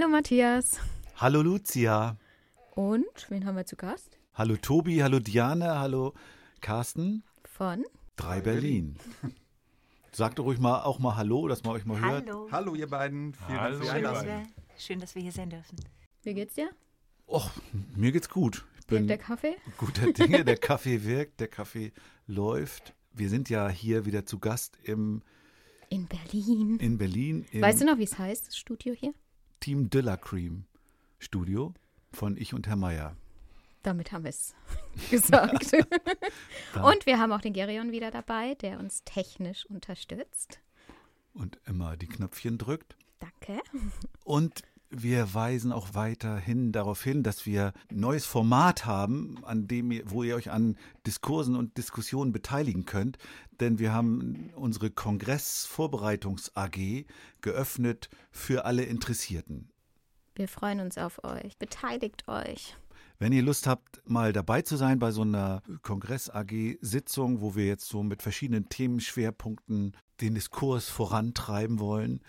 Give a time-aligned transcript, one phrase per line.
[0.00, 0.78] Hallo Matthias.
[1.16, 2.16] Hallo Lucia.
[2.74, 4.18] Und wen haben wir zu Gast?
[4.32, 6.14] Hallo Tobi, hallo Diane, hallo
[6.62, 7.22] Carsten.
[7.44, 7.84] Von?
[8.16, 8.96] Drei Berlin.
[10.10, 12.26] Sagt doch ruhig mal auch mal Hallo, dass man euch mal hört.
[12.30, 12.48] Hallo.
[12.50, 14.46] Hallo ihr beiden, vielen Hallo, Dank für die Schön dass, Einladung.
[14.46, 15.76] wir, schön, dass wir hier sein dürfen.
[16.22, 16.70] Wie geht's dir?
[17.26, 17.50] Och,
[17.94, 18.64] mir geht's gut.
[18.80, 19.56] Ich bin der Kaffee?
[19.76, 20.46] guter Dinge.
[20.46, 21.92] Der Kaffee wirkt, der Kaffee
[22.26, 22.94] läuft.
[23.12, 25.20] Wir sind ja hier wieder zu Gast im,
[25.90, 26.78] In Berlin.
[26.78, 29.12] in Berlin im Weißt du noch, wie es heißt, das Studio hier?
[29.60, 30.64] Team Dilla Cream
[31.18, 31.74] Studio
[32.12, 33.14] von Ich und Herr Meier.
[33.82, 34.54] Damit haben wir es
[35.10, 35.72] gesagt.
[36.74, 40.60] Und wir haben auch den Gerion wieder dabei, der uns technisch unterstützt.
[41.32, 42.96] Und immer die Knöpfchen drückt.
[43.20, 43.62] Danke.
[44.24, 49.90] Und wir weisen auch weiterhin darauf hin, dass wir ein neues Format haben, an dem
[49.92, 53.18] ihr, wo ihr euch an Diskursen und Diskussionen beteiligen könnt.
[53.60, 57.06] Denn wir haben unsere Kongressvorbereitungs AG
[57.40, 59.70] geöffnet für alle Interessierten.
[60.34, 61.56] Wir freuen uns auf euch.
[61.58, 62.76] Beteiligt euch.
[63.18, 67.86] Wenn ihr Lust habt, mal dabei zu sein bei so einer Kongress-AG-Sitzung, wo wir jetzt
[67.86, 72.22] so mit verschiedenen Themenschwerpunkten den Diskurs vorantreiben wollen,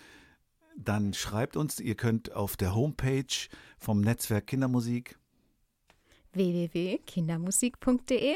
[0.78, 1.80] dann schreibt uns.
[1.80, 5.18] Ihr könnt auf der Homepage vom Netzwerk Kindermusik
[6.34, 8.36] www.kindermusik.de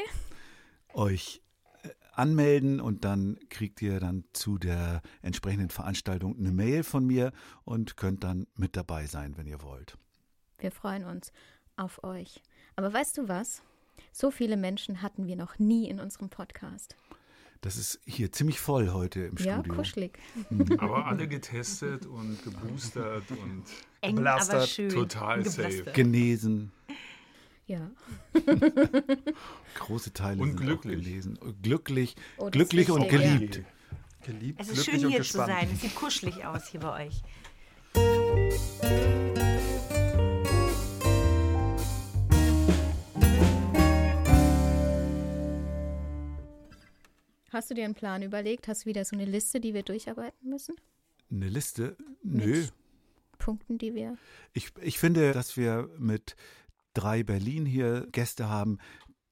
[0.92, 1.40] euch
[1.82, 7.32] äh, anmelden und dann kriegt ihr dann zu der entsprechenden Veranstaltung eine Mail von mir
[7.64, 9.96] und könnt dann mit dabei sein, wenn ihr wollt.
[10.58, 11.32] Wir freuen uns
[11.76, 12.42] auf euch.
[12.76, 13.62] Aber weißt du was?
[14.12, 16.96] So viele Menschen hatten wir noch nie in unserem Podcast.
[17.66, 19.74] Das ist hier ziemlich voll heute im Ja, Studio.
[19.74, 20.16] kuschelig.
[20.78, 23.64] Aber alle getestet und geboostert und
[24.02, 24.24] Eng,
[24.66, 24.88] schön.
[24.88, 25.78] total Geblastet.
[25.84, 25.90] safe.
[25.92, 26.70] Genesen.
[27.66, 27.90] Ja.
[29.74, 30.96] Große Teile Und sind glücklich.
[30.96, 31.38] auch gelesen.
[31.60, 33.34] Glücklich, Oh, glücklich und wichtig, ja.
[33.36, 33.62] geliebt.
[34.24, 35.48] Geliebt, Es ist schön hier gespannt.
[35.50, 35.68] zu sein.
[35.74, 37.20] Es sieht kuschelig aus hier bei euch.
[47.56, 48.68] Hast du dir einen Plan überlegt?
[48.68, 50.76] Hast du wieder so eine Liste, die wir durcharbeiten müssen?
[51.30, 51.96] Eine Liste?
[52.22, 52.60] Nö.
[52.60, 52.72] Mit
[53.38, 54.18] Punkten, die wir.
[54.52, 56.36] Ich, ich finde, dass wir mit
[56.92, 58.76] drei Berlin hier Gäste haben,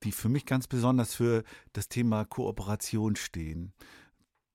[0.04, 3.74] die für mich ganz besonders für das Thema Kooperation stehen.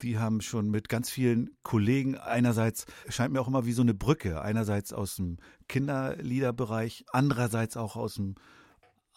[0.02, 3.94] Die haben schon mit ganz vielen Kollegen einerseits, scheint mir auch immer wie so eine
[3.94, 5.38] Brücke, einerseits aus dem
[5.68, 8.34] Kinderliederbereich, andererseits auch aus dem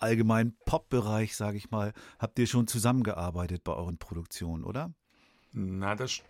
[0.02, 1.92] allgemeinen Pop-Bereich, sage ich mal.
[2.18, 4.92] Habt ihr schon zusammengearbeitet bei euren Produktionen, oder?
[5.52, 6.22] Na, das,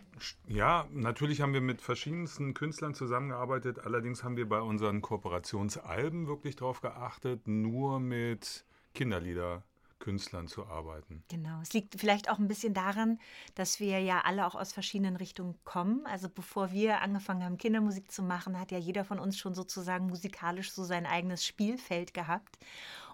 [0.49, 3.79] ja, natürlich haben wir mit verschiedensten Künstlern zusammengearbeitet.
[3.85, 8.65] Allerdings haben wir bei unseren Kooperationsalben wirklich darauf geachtet, nur mit
[10.03, 11.25] Kinderliederkünstlern zu arbeiten.
[11.29, 11.61] Genau.
[11.63, 13.19] Es liegt vielleicht auch ein bisschen daran,
[13.55, 16.05] dass wir ja alle auch aus verschiedenen Richtungen kommen.
[16.07, 20.07] Also bevor wir angefangen haben, Kindermusik zu machen, hat ja jeder von uns schon sozusagen
[20.07, 22.59] musikalisch so sein eigenes Spielfeld gehabt.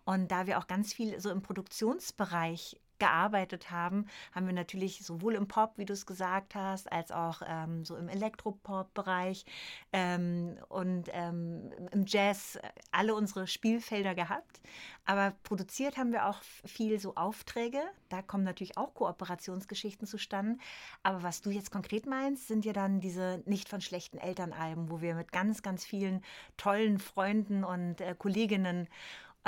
[0.04, 5.34] Und da wir auch ganz viel so im Produktionsbereich gearbeitet haben, haben wir natürlich sowohl
[5.34, 9.44] im Pop, wie du es gesagt hast, als auch ähm, so im Elektropop-Bereich
[9.92, 12.58] ähm, und ähm, im Jazz
[12.90, 14.60] alle unsere Spielfelder gehabt.
[15.04, 17.80] Aber produziert haben wir auch viel so Aufträge.
[18.10, 20.58] Da kommen natürlich auch Kooperationsgeschichten zustande.
[21.02, 25.00] Aber was du jetzt konkret meinst, sind ja dann diese nicht von schlechten Elternalben, wo
[25.00, 26.22] wir mit ganz, ganz vielen
[26.58, 28.88] tollen Freunden und äh, Kolleginnen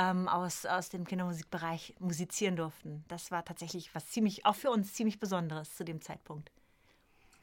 [0.00, 3.04] ähm, aus, aus dem Kindermusikbereich musizieren durften.
[3.08, 6.50] Das war tatsächlich was ziemlich, auch für uns ziemlich Besonderes zu dem Zeitpunkt.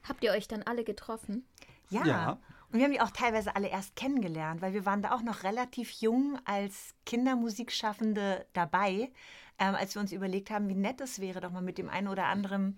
[0.07, 1.45] Habt ihr euch dann alle getroffen?
[1.89, 2.05] Ja.
[2.05, 2.39] Ja.
[2.71, 5.43] Und wir haben die auch teilweise alle erst kennengelernt, weil wir waren da auch noch
[5.43, 9.11] relativ jung als Kindermusikschaffende dabei,
[9.59, 12.07] ähm, als wir uns überlegt haben, wie nett es wäre, doch mal mit dem einen
[12.07, 12.77] oder anderen,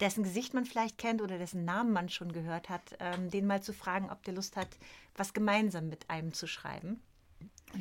[0.00, 3.62] dessen Gesicht man vielleicht kennt oder dessen Namen man schon gehört hat, ähm, den mal
[3.62, 4.68] zu fragen, ob der Lust hat,
[5.14, 7.02] was gemeinsam mit einem zu schreiben.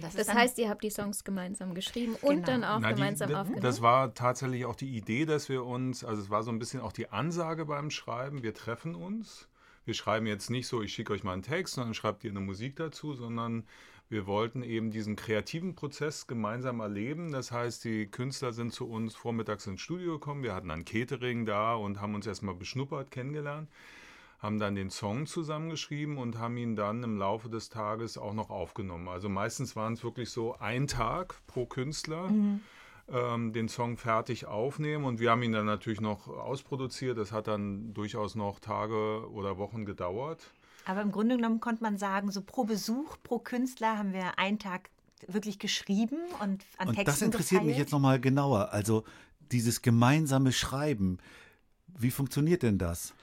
[0.01, 2.45] Das Das heißt, ihr habt die Songs gemeinsam geschrieben und Genau.
[2.45, 3.61] dann auch Na, die- gemeinsam d- aufgenommen.
[3.63, 6.81] Das war tatsächlich auch die Idee, dass wir uns, also es war so ein bisschen
[6.81, 9.47] auch die Ansage beim Schreiben, wir treffen uns,
[9.85, 12.31] wir schreiben jetzt nicht so, ich schicke euch mal einen Text und dann schreibt ihr
[12.31, 13.63] eine Musik dazu, sondern
[14.09, 17.31] wir wollten eben diesen kreativen Prozess gemeinsam erleben.
[17.31, 20.43] Das heißt, die Künstler sind zu uns vormittags ins Studio gekommen.
[20.43, 23.69] Wir hatten ein Catering da und haben uns erstmal beschnuppert, kennengelernt,
[24.39, 28.49] haben dann den Song zusammengeschrieben und haben ihn dann im Laufe des Tages auch noch
[28.49, 29.07] aufgenommen.
[29.07, 32.29] Also meistens waren es wirklich so ein Tag pro Künstler.
[33.09, 37.17] Ähm, den Song fertig aufnehmen und wir haben ihn dann natürlich noch ausproduziert.
[37.17, 40.51] Das hat dann durchaus noch Tage oder Wochen gedauert.
[40.83, 44.59] Aber im Grunde genommen konnte man sagen, so pro Besuch, pro Künstler haben wir einen
[44.59, 44.89] Tag
[45.25, 47.87] wirklich geschrieben und an Und Texten das interessiert mich gefeilt.
[47.87, 48.73] jetzt nochmal genauer.
[48.73, 49.05] Also
[49.51, 51.17] dieses gemeinsame Schreiben.
[51.97, 53.13] Wie funktioniert denn das?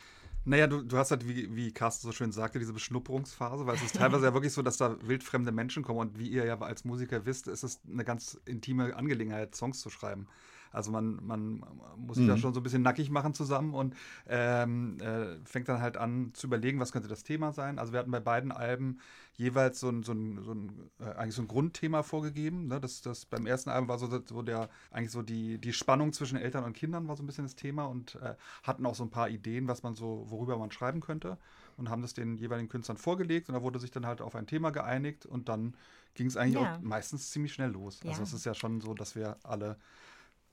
[0.46, 3.82] Naja, du, du hast halt, wie, wie Carsten so schön sagte, diese Beschnupperungsphase, weil es
[3.82, 6.84] ist teilweise ja wirklich so, dass da wildfremde Menschen kommen und wie ihr ja als
[6.84, 10.26] Musiker wisst, ist es eine ganz intime Angelegenheit, Songs zu schreiben.
[10.74, 11.62] Also man, man
[11.96, 13.94] muss sich da schon so ein bisschen nackig machen zusammen und
[14.28, 17.78] ähm, äh, fängt dann halt an zu überlegen, was könnte das Thema sein.
[17.78, 18.98] Also wir hatten bei beiden Alben
[19.36, 22.68] jeweils so ein, so ein, so ein äh, eigentlich so ein Grundthema vorgegeben.
[22.68, 22.80] Ne?
[22.80, 26.36] Das, das beim ersten Album war so, so der eigentlich so die, die Spannung zwischen
[26.38, 29.10] Eltern und Kindern war so ein bisschen das Thema und äh, hatten auch so ein
[29.10, 31.38] paar Ideen, was man so, worüber man schreiben könnte
[31.76, 34.46] und haben das den jeweiligen Künstlern vorgelegt und da wurde sich dann halt auf ein
[34.46, 35.74] Thema geeinigt und dann
[36.14, 36.76] ging es eigentlich Ja.
[36.76, 38.00] auch meistens ziemlich schnell los.
[38.04, 38.10] Ja.
[38.10, 39.76] Also es ist ja schon so, dass wir alle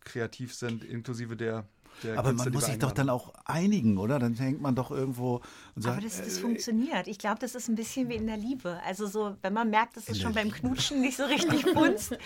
[0.04, 1.66] kreativ sind, inklusive der,
[2.04, 4.18] der Aber man muss sich doch dann auch einigen, oder?
[4.20, 5.42] Dann hängt man doch irgendwo
[5.76, 7.08] und sagt, Aber das, das äh, funktioniert.
[7.08, 8.80] Ich glaube, das ist ein bisschen wie in der Liebe.
[8.86, 12.18] Also so, wenn man merkt, dass es schon beim Knutschen nicht so richtig funzt,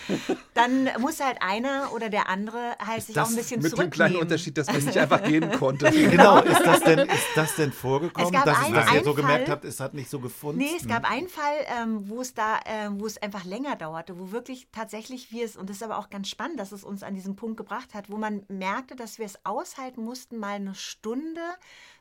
[0.53, 3.91] dann muss halt einer oder der andere halt sich auch ein bisschen mit dem zurücknehmen.
[3.91, 5.91] kleinen Unterschied, dass man nicht einfach gehen konnte.
[6.15, 9.13] Genau, ist das denn, ist das denn vorgekommen, Es dass, es, einen- dass ihr so
[9.13, 10.59] gemerkt habt, es hat nicht so gefunden?
[10.59, 14.17] Nee, es gab einen Fall, ähm, wo es da, ähm, wo es einfach länger dauerte,
[14.19, 17.03] wo wirklich tatsächlich wir es, und das ist aber auch ganz spannend, dass es uns
[17.03, 20.75] an diesen Punkt gebracht hat, wo man merkte, dass wir es aushalten mussten, mal eine
[20.75, 21.41] Stunde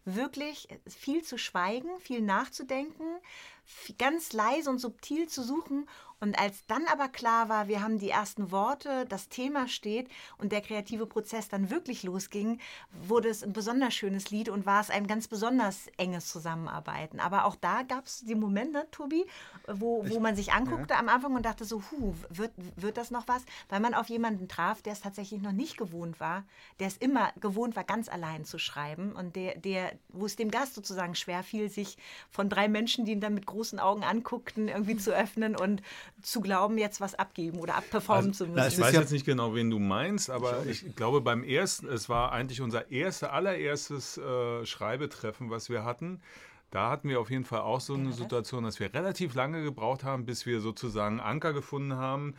[0.05, 3.07] wirklich viel zu schweigen, viel nachzudenken,
[3.99, 5.89] ganz leise und subtil zu suchen.
[6.21, 10.09] Und als dann aber klar war, wir haben die ersten Worte, das Thema steht
[10.39, 12.61] und der kreative Prozess dann wirklich losging,
[12.93, 17.21] wurde es ein besonders schönes Lied und war es ein ganz besonders enges Zusammenarbeiten.
[17.21, 19.27] Aber auch da gab es die Momente, Tobi,
[19.67, 23.29] wo, wo man sich anguckte am Anfang und dachte so, hu, wird, wird das noch
[23.29, 23.45] was?
[23.69, 26.45] Weil man auf jemanden traf, der es tatsächlich noch nicht gewohnt war,
[26.81, 30.51] der es immer gewohnt war, ganz allein zu schreiben und der, der, wo es dem
[30.51, 31.97] Gast sozusagen schwer fiel, sich
[32.31, 35.83] von drei Menschen, die ihn dann mit großen Augen anguckten, irgendwie zu öffnen und
[36.23, 38.57] zu glauben, jetzt was abgeben oder abperformen zu müssen.
[38.57, 41.89] na, Ich weiß ja- jetzt nicht genau, wen du meinst, aber ich glaube beim ersten,
[41.89, 46.21] es war eigentlich unser erster, allererstes äh, Schreibetreffen, was wir hatten.
[46.71, 50.03] Da hatten wir auf jeden Fall auch so eine Situation, dass wir relativ lange gebraucht
[50.03, 52.35] haben, bis wir sozusagen Anker gefunden haben.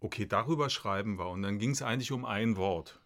[0.00, 1.28] Okay, darüber schreiben wir.
[1.28, 3.00] Und dann ging es eigentlich um ein Wort,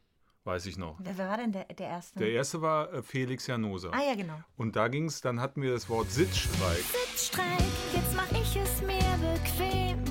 [0.44, 0.96] weiß ich noch.
[1.00, 2.18] Wer wer war denn der, der Erste?
[2.18, 3.90] Der erste war äh, Felix Janosa.
[3.92, 4.34] ah ja, genau.
[4.56, 6.84] Und da ging es, dann hatten wir das Wort Sitzstreik.
[7.10, 7.46] Sitzstreik,
[7.94, 8.98] jetzt mach ich es mir
[9.34, 10.02] bequem.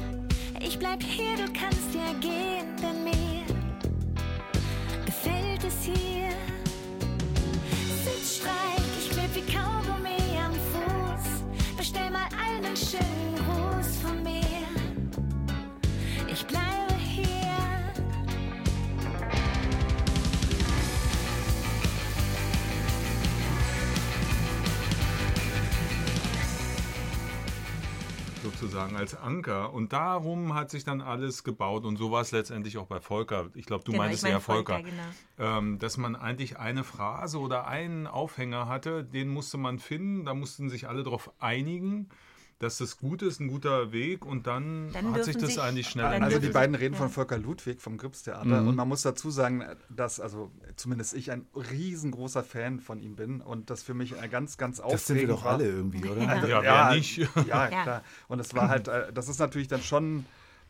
[0.60, 3.46] Ich bleib hier, du kannst ja gehen, denn mir
[5.06, 6.21] gefällt es hier.
[28.62, 29.74] Sozusagen als Anker.
[29.74, 31.84] Und darum hat sich dann alles gebaut.
[31.84, 33.50] Und so war es letztendlich auch bei Volker.
[33.56, 34.76] Ich glaube, du Genau, meintest ich meine ja Volker.
[34.76, 35.58] Volker, genau.
[35.58, 40.26] ähm, dass man eigentlich eine Phrase oder einen Aufhänger hatte, den musste man finden.
[40.26, 42.10] Da mussten sich alle darauf einigen,
[42.62, 44.26] dass das gut ist, ein guter Weg.
[44.26, 47.00] Und dann, Dann hat sich das sich- eigentlich schnell Also die beiden reden Ja.
[47.00, 51.46] von Volker Ludwig vom Gripstheater und man muss dazu sagen, dass also zumindest ich ein
[51.56, 55.18] riesengroßer Fan von ihm bin und das für mich ein ganz, ganz aufregend das sind
[55.20, 55.54] wir doch war.
[55.54, 56.22] alle irgendwie, oder?
[56.22, 56.46] Ja.
[56.48, 57.18] ja, wer nicht?
[57.18, 57.68] Ja, Ja.
[57.68, 58.04] klar.
[58.28, 60.26] Und es war halt, äh, das ist natürlich dann schon,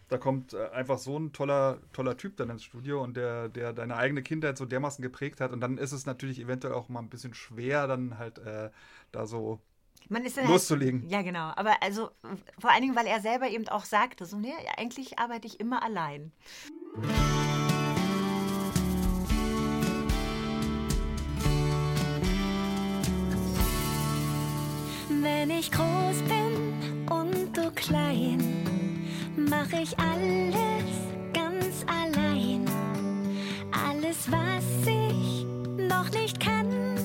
[0.10, 3.72] da kommt äh, einfach so ein toller, toller Typ dann ins Studio und der, der
[3.74, 5.52] deine eigene Kindheit so dermaßen geprägt hat.
[5.52, 8.70] Und dann ist es natürlich eventuell auch mal ein bisschen schwer, dann halt äh,
[9.12, 9.62] da so.
[10.10, 11.02] Man ist dann Loszulegen.
[11.04, 11.52] Halt, ja, genau.
[11.56, 12.12] Aber also
[12.60, 15.84] vor allen Dingen, weil er selber eben auch sagte, so, nee, eigentlich arbeite ich immer
[15.84, 16.32] allein.
[25.22, 29.06] Wenn ich groß bin und du klein,
[29.36, 30.98] mach ich alles
[31.34, 32.66] ganz allein.
[33.88, 35.46] Alles, was ich
[35.78, 36.98] noch nicht kann,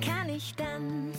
[0.00, 1.12] kann ich dann.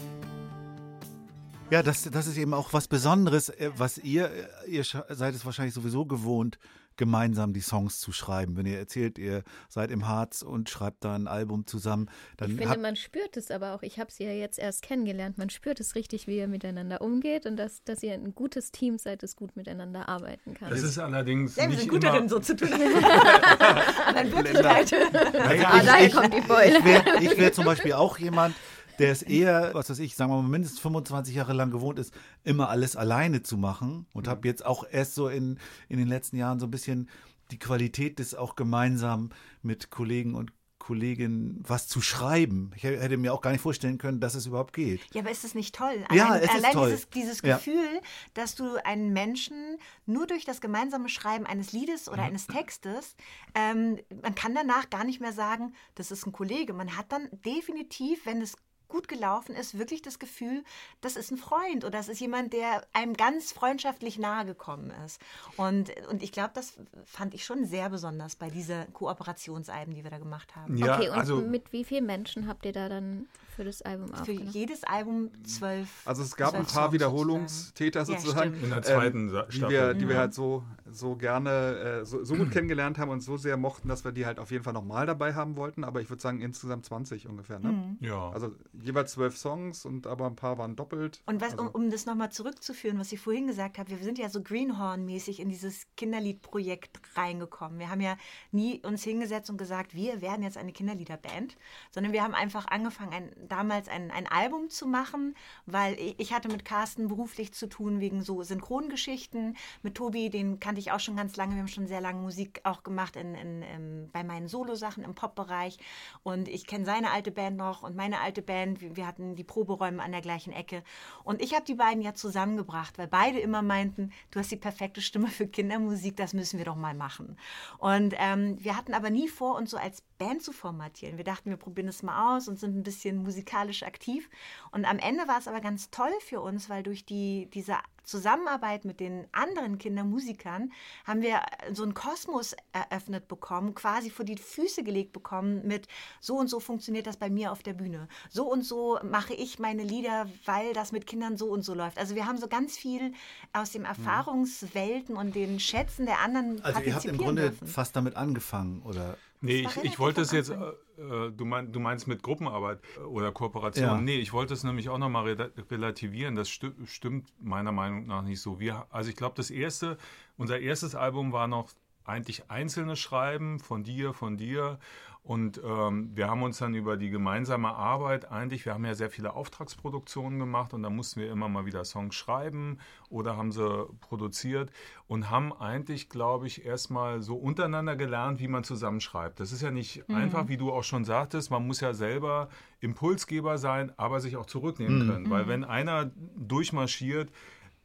[1.72, 4.26] Ja, das, das ist eben auch was Besonderes, äh, was ihr,
[4.66, 6.60] äh, ihr seid es wahrscheinlich sowieso gewohnt,
[6.96, 8.56] gemeinsam die Songs zu schreiben.
[8.56, 12.08] Wenn ihr erzählt, ihr seid im Harz und schreibt da ein Album zusammen,
[12.38, 13.82] dann Ich finde, man spürt es aber auch.
[13.82, 15.38] Ich habe sie ja jetzt erst kennengelernt.
[15.38, 18.98] Man spürt es richtig, wie ihr miteinander umgeht und dass, dass ihr ein gutes Team
[18.98, 20.70] seid, das gut miteinander arbeiten kann.
[20.70, 22.70] Das ist allerdings Ja, nicht sind gut immer, darin, so zu tun.
[22.72, 24.94] Aber in Wirklichkeit.
[25.34, 26.78] Naja, ich- kommt die Beule.
[26.78, 28.56] Ich wäre wär zum Beispiel auch jemand,
[29.00, 32.14] der es eher, was weiß ich, sagen wir mal, mindestens 25 Jahre lang gewohnt ist,
[32.44, 35.60] immer alles alleine zu machen und habe jetzt auch erst so in,
[35.90, 37.10] in den letzten Jahren so ein bisschen
[37.52, 39.30] die Qualität des auch gemeinsam
[39.62, 40.52] mit Kollegen und
[40.86, 42.70] Kolleginnen was zu schreiben.
[42.76, 45.02] Ich hätte mir auch gar nicht vorstellen können, dass es überhaupt geht.
[45.16, 46.06] Ja, aber ist es nicht toll?
[46.14, 46.90] Ja, allein es ist allein toll.
[46.92, 47.56] dieses, dieses Ja.
[47.56, 48.02] Gefühl,
[48.36, 53.16] dass du einen Menschen nur durch das gemeinsame Schreiben eines Liedes oder eines Textes,
[53.56, 56.74] ähm, man kann danach gar nicht mehr sagen, das ist ein Kollege.
[56.74, 58.56] Man hat dann definitiv, wenn es
[58.88, 60.64] gut gelaufen ist, wirklich das Gefühl,
[61.02, 65.22] das ist ein Freund oder das ist jemand, der einem ganz freundschaftlich nahe gekommen ist.
[65.58, 70.12] Und, und ich glaube, das fand ich schon sehr besonders bei dieser Kooperationsalben, die wir
[70.12, 70.78] da gemacht haben.
[70.78, 74.08] ja, okay, und also mit wie vielen Menschen habt ihr da dann für das Album
[74.10, 74.50] Für aufgenommen?
[74.52, 75.88] jedes Album zwölf.
[76.06, 78.64] Also es gab ein paar Songs Wiederholungstäter Ja, sozusagen, stimmt.
[78.64, 79.74] in der zweiten Sa- die Staffel.
[79.74, 83.38] wir, die wir halt so, so gerne, äh, so, so gut kennengelernt haben und so
[83.38, 85.84] sehr mochten, dass wir die halt auf jeden Fall nochmal dabei haben wollten.
[85.84, 87.60] Aber ich würde sagen insgesamt 20 ungefähr.
[87.60, 87.98] Ne?
[88.02, 88.30] ja.
[88.32, 91.22] Also jeweils zwölf Songs und aber ein paar waren doppelt.
[91.26, 94.18] Und was, also, um, um das nochmal zurückzuführen, was ich vorhin gesagt habe, wir sind
[94.18, 97.80] ja so Greenhorn-mäßig in dieses Kinderliedprojekt reingekommen.
[97.80, 98.18] Wir haben ja
[98.52, 101.56] nie uns hingesetzt und gesagt, wir werden jetzt eine Kinderliederband,
[101.92, 105.36] sondern wir haben einfach angefangen, ein, damals ein, ein Album zu machen,
[105.66, 109.56] weil ich, hatte mit Carsten beruflich zu tun wegen so Synchrongeschichten.
[109.84, 111.54] Mit Tobi, den kannte ich auch schon ganz lange.
[111.54, 115.16] Wir haben schon sehr lange Musik auch gemacht in, in, in, bei meinen Solosachen im
[115.16, 115.78] Pop-Bereich.
[116.24, 118.82] Und ich kenne seine alte Band noch und meine alte Band.
[118.82, 120.84] Wir, wir hatten die Proberäume an der gleichen Ecke.
[121.24, 125.02] Und ich habe die beiden ja zusammengebracht, weil beide immer meinten, du hast die perfekte
[125.02, 127.38] Stimme für Kindermusik, das müssen wir doch mal machen.
[127.78, 131.18] Und ähm, wir hatten aber nie vor, uns so als Band zu formatieren.
[131.18, 134.30] Wir dachten, wir probieren es mal aus und sind ein bisschen musikalisch aktiv.
[134.72, 138.86] Und am Ende war es aber ganz toll für uns, weil durch die, diese Zusammenarbeit
[138.86, 140.72] mit den anderen Kindermusikern
[141.06, 141.42] haben wir
[141.74, 145.88] so einen Kosmos eröffnet bekommen, quasi vor die Füße gelegt bekommen mit
[146.22, 148.08] so und so funktioniert das bei mir auf der Bühne.
[148.30, 151.98] So und so mache ich meine Lieder, weil das mit Kindern so und so läuft.
[151.98, 153.12] Also wir haben so ganz viel
[153.54, 157.68] aus den Erfahrungswelten und den Schätzen der anderen Also ihr habt im partizipieren Grunde dürfen.
[157.68, 159.18] fast damit angefangen, oder?
[159.42, 160.56] Nee, ich, ich wollte es jetzt, äh,
[161.02, 163.86] äh, du, mein, du meinst mit Gruppenarbeit äh, oder Kooperation.
[163.86, 164.02] Ja.
[164.02, 166.36] Nee, ich wollte es nämlich auch nochmal re relativieren.
[166.36, 168.60] Das sti stimmt meiner Meinung nach nicht so.
[168.60, 169.98] Wir, also ich glaube, das erste,
[170.38, 171.72] unser erstes Album war noch
[172.06, 174.80] eigentlich einzelne Schreiben von dir, von dir.
[175.26, 179.10] Und ähm, wir haben uns dann über die gemeinsame Arbeit eigentlich, wir haben ja sehr
[179.10, 182.78] viele Auftragsproduktionen gemacht und da mussten wir immer mal wieder Songs schreiben
[183.10, 184.70] oder haben sie produziert
[185.08, 189.40] und haben eigentlich, glaube ich, erstmal so untereinander gelernt, wie man zusammenschreibt.
[189.40, 193.58] Das ist ja nicht einfach, wie du auch schon sagtest, man muss ja selber Impulsgeber
[193.58, 195.30] sein, aber sich auch zurücknehmen können.
[195.32, 197.32] Weil wenn einer durchmarschiert,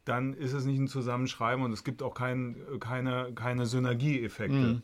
[0.05, 4.83] dann ist es nicht ein Zusammenschreiben und es gibt auch kein, keine, keine Synergieeffekte.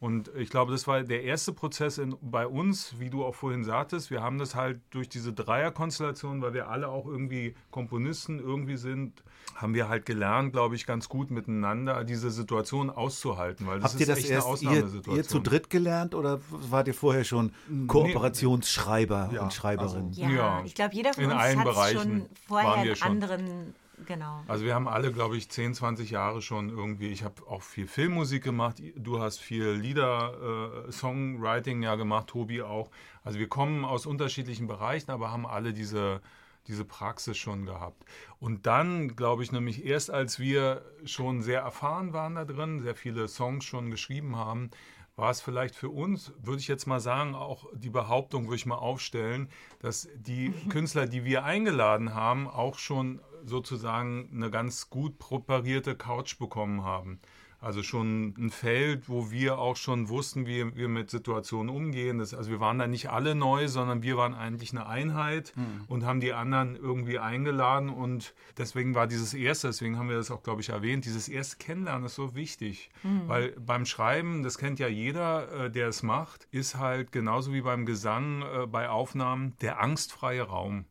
[0.00, 3.64] Und ich glaube, das war der erste Prozess in, bei uns, wie du auch vorhin
[3.64, 4.12] sagtest.
[4.12, 9.24] Wir haben das halt durch diese Dreierkonstellation, weil wir alle auch irgendwie Komponisten irgendwie sind,
[9.56, 13.66] haben wir halt gelernt, glaube ich, ganz gut miteinander diese Situation auszuhalten.
[13.66, 15.16] Weil das Habt ihr ist das echt erst eine ihr, Ausnahmesituation.
[15.16, 17.52] ihr zu dritt gelernt oder wart ihr vorher schon
[17.88, 20.06] Kooperationsschreiber Ja, und Schreiberin?
[20.08, 23.08] also- Ja, Ja, ich glaube, jeder von in uns hat schon vorher einen schon.
[23.10, 23.74] anderen,
[24.06, 24.42] genau.
[24.46, 27.86] Also wir haben alle, glaube ich, 10, 20 Jahre schon irgendwie, ich habe auch viel
[27.86, 32.90] Filmmusik gemacht, du hast viel Lieder, äh, Songwriting ja gemacht, Tobi auch.
[33.24, 36.20] Also wir kommen aus unterschiedlichen Bereichen, aber haben alle diese,
[36.66, 38.04] diese Praxis schon gehabt.
[38.38, 42.94] Und dann, glaube ich, nämlich erst als wir schon sehr erfahren waren da drin, sehr
[42.94, 44.70] viele Songs schon geschrieben haben,
[45.18, 48.66] war es vielleicht für uns, würde ich jetzt mal sagen, auch die Behauptung, würde ich
[48.66, 55.18] mal aufstellen, dass die Künstler, die wir eingeladen haben, auch schon sozusagen eine ganz gut
[55.18, 57.20] präparierte Couch bekommen haben.
[57.60, 62.18] Also schon ein Feld, wo wir auch schon wussten, wie wir mit Situationen umgehen.
[62.18, 65.52] Das, also wir waren da nicht alle neu, sondern wir waren eigentlich eine Einheit
[65.88, 67.88] und haben die anderen irgendwie eingeladen.
[67.88, 71.56] Und deswegen war dieses erste, deswegen haben wir das auch, glaube ich, erwähnt, dieses erste
[71.56, 72.90] Kennenlernen ist so wichtig.
[73.26, 77.62] Weil beim Schreiben, das kennt ja jeder, äh, der es macht, ist halt genauso wie
[77.62, 80.84] beim Gesang äh, bei Aufnahmen der angstfreie Raum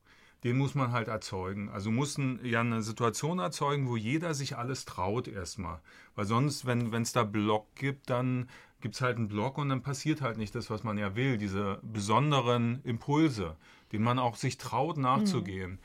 [0.47, 1.67] den muss man halt erzeugen.
[1.67, 5.81] Also mussten ja eine Situation erzeugen, wo jeder sich alles traut erstmal.
[6.15, 8.47] Weil sonst, wenn es da Block gibt, dann
[8.79, 11.37] gibt es halt einen Block und dann passiert halt nicht das, was man ja will,
[11.37, 13.57] diese besonderen Impulse.
[13.91, 15.79] den man auch sich traut nachzugehen.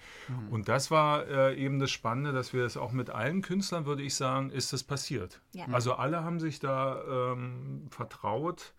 [0.50, 4.02] Und das war äh, eben das Spannende, dass wir es auch mit allen Künstlern, würde
[4.02, 5.40] ich sagen, ist das passiert.
[5.52, 5.66] Ja.
[5.72, 8.74] Also alle haben sich da ähm, vertraut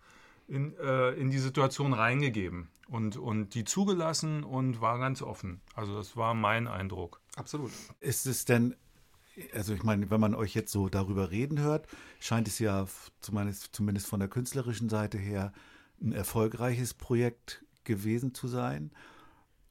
[0.48, 5.60] in, äh, in die Situation reingegeben und, und die zugelassen und war ganz offen.
[5.74, 7.20] Also das war mein Eindruck.
[7.36, 7.72] Absolut.
[8.00, 8.76] Ist es denn,
[9.52, 11.86] also ich meine, wenn man euch jetzt so darüber reden hört,
[12.20, 12.86] scheint es ja
[13.20, 15.52] zumindest, zumindest von der künstlerischen Seite her
[16.00, 18.90] ein erfolgreiches Projekt gewesen zu sein.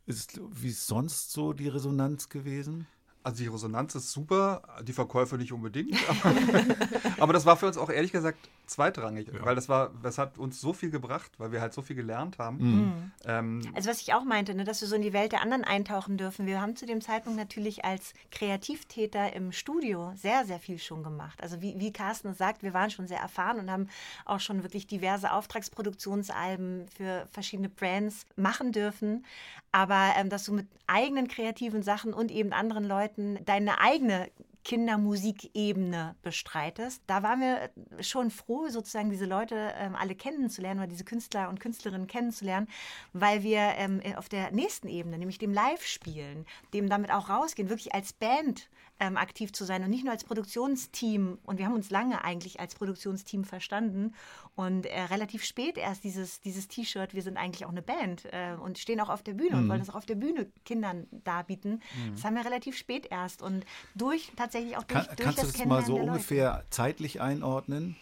[0.05, 2.87] Ist, wie ist sonst so die Resonanz gewesen?
[3.23, 5.97] Also die Resonanz ist super, die Verkäufe nicht unbedingt.
[6.09, 6.35] Aber,
[7.19, 10.59] aber das war für uns auch ehrlich gesagt zweitrangig, weil das war, das hat uns
[10.59, 13.11] so viel gebracht, weil wir halt so viel gelernt haben.
[13.25, 15.63] Ähm, Also was ich auch meinte, ne, dass wir so in die Welt der anderen
[15.63, 16.45] eintauchen dürfen.
[16.45, 21.41] Wir haben zu dem Zeitpunkt natürlich als Kreativtäter im Studio sehr, sehr viel schon gemacht.
[21.41, 23.89] Also wie, wie Carsten sagt, wir waren schon sehr erfahren und haben
[24.25, 29.25] auch schon wirklich diverse Auftragsproduktionsalben für verschiedene Brands machen dürfen.
[29.71, 34.29] Aber ähm, dass du mit eigenen kreativen Sachen und eben anderen Leuten deine eigene
[34.63, 37.03] Kindermusikebene bestreitest.
[37.07, 37.69] Da waren wir
[38.01, 42.67] schon froh, sozusagen diese Leute ähm, alle kennenzulernen oder diese Künstler und Künstlerinnen kennenzulernen,
[43.11, 47.93] weil wir ähm, auf der nächsten Ebene, nämlich dem Live-Spielen, dem damit auch rausgehen, wirklich
[47.93, 48.69] als Band
[49.03, 51.37] ähm, aktiv zu sein und nicht nur als Produktionsteam.
[51.43, 54.13] Und wir haben uns lange eigentlich als Produktionsteam verstanden
[54.55, 58.55] und äh, relativ spät erst dieses, dieses T-Shirt, wir sind eigentlich auch eine Band äh,
[58.61, 61.81] und stehen auch auf der Bühne und wollen das auch auf der Bühne Kindern darbieten.
[62.13, 65.47] Das haben wir relativ spät erst und durch tatsächlich auch durch, Kann, durch kannst du
[65.47, 67.95] das das mal so ungefähr zeitlich einordnen?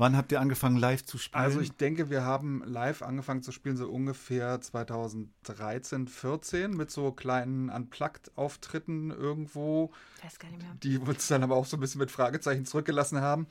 [0.00, 1.44] Wann habt ihr angefangen live zu spielen?
[1.44, 7.12] Also ich denke, wir haben live angefangen zu spielen so ungefähr 2013, 14 mit so
[7.12, 9.94] kleinen Unplugged-Auftritten irgendwo, Leute.
[10.22, 10.70] Ich weiß gar nicht mehr.
[10.82, 13.46] die uns dann aber auch so ein bisschen mit Fragezeichen zurückgelassen haben.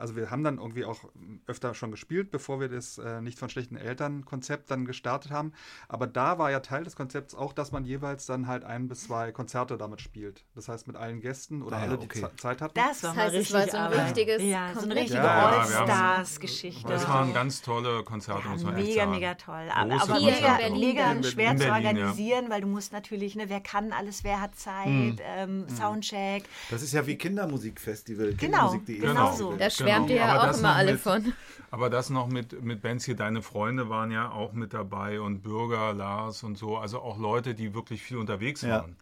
[0.00, 1.00] Also wir haben dann irgendwie auch
[1.46, 5.52] öfter schon gespielt, bevor wir das äh, nicht von schlechten Eltern Konzept dann gestartet haben.
[5.88, 9.02] Aber da war ja Teil des Konzepts auch, dass man jeweils dann halt ein bis
[9.02, 10.44] zwei Konzerte damit spielt.
[10.54, 12.20] Das heißt mit allen Gästen oder Ah ja, alle, die okay.
[12.22, 12.74] Ze- Zeit hatten.
[12.74, 14.06] Das war Das heißt, es richtig war so ein Arbeit.
[14.06, 15.24] richtiges ja, so eine richtige Ja,
[15.64, 16.88] ja, wir haben- All-Stars-Geschichte.
[16.88, 19.10] Das waren ganz tolle Konzerte, Ja, muss man echt mega, sagen.
[19.12, 19.68] mega toll.
[19.74, 21.90] Aber, Große aber Hier in mega, Berlin mega schwer In zu Berlin, ja.
[22.06, 25.18] organisieren, weil du musst natürlich, ne, wer kann alles, wer hat Zeit, Hm.
[25.22, 25.64] ähm,
[26.06, 26.44] Soundcheck.
[26.70, 28.34] das ist ja wie Kindermusikfestival.
[28.34, 29.36] Genau, genau Festival.
[29.36, 29.56] so.
[29.56, 31.32] Da schwärmt ihr Aber ja auch das immer alle mit- von.
[31.70, 35.42] Aber das noch mit, mit Bands hier, deine Freunde waren ja auch mit dabei und
[35.42, 38.80] Bürger, Lars und so, also auch Leute, die wirklich viel unterwegs Ja.
[38.82, 38.96] waren.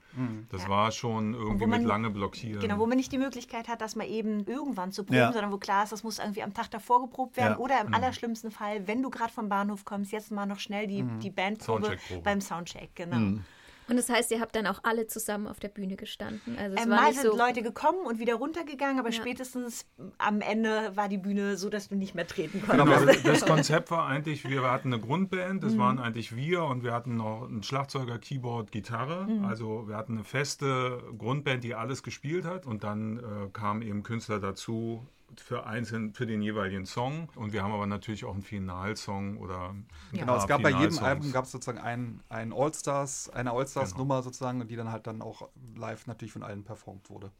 [0.50, 2.60] Das war schon irgendwie man- mit lange blockieren.
[2.60, 5.32] Genau, wo man nicht die Möglichkeit hat, dass man eben irgendwann zu proben, Ja.
[5.32, 7.58] sondern wo klar ist, das muss irgendwie am Tag davor geprobt werden Ja.
[7.58, 11.02] oder im allerschlimmsten Fall, wenn du gerade vom Bahnhof kommst, jetzt mal noch schnell die,
[11.20, 12.22] die Bandprobe Soundcheckprobe.
[12.22, 13.40] beim Soundcheck, genau.
[13.88, 16.56] Und das heißt, ihr habt dann auch alle zusammen auf der Bühne gestanden.
[16.58, 17.36] Also es Ähm, war mal nicht sind so.
[17.36, 19.14] Leute gekommen und wieder runtergegangen, aber Ja.
[19.20, 19.86] spätestens
[20.18, 23.26] am Ende war die Bühne so, dass du nicht mehr treten Genau, konntest.
[23.26, 25.66] das Konzept war eigentlich, wir hatten eine Grundband, Mhm.
[25.66, 29.26] das waren eigentlich wir und wir hatten noch einen Schlagzeuger, Keyboard, Gitarre.
[29.26, 29.44] Mhm.
[29.44, 34.02] Also wir hatten eine feste Grundband, die alles gespielt hat und dann äh, kamen eben
[34.02, 35.06] Künstler dazu
[35.40, 39.70] für einzeln für den jeweiligen Song und wir haben aber natürlich auch einen Finalsong oder
[39.70, 40.98] ein Genau, es gab bei jedem.
[40.98, 45.22] Album gab es sozusagen ein, ein All-Stars, eine All-Stars-Nummer sozusagen, und die dann halt dann
[45.22, 47.30] auch live natürlich von allen performt wurde.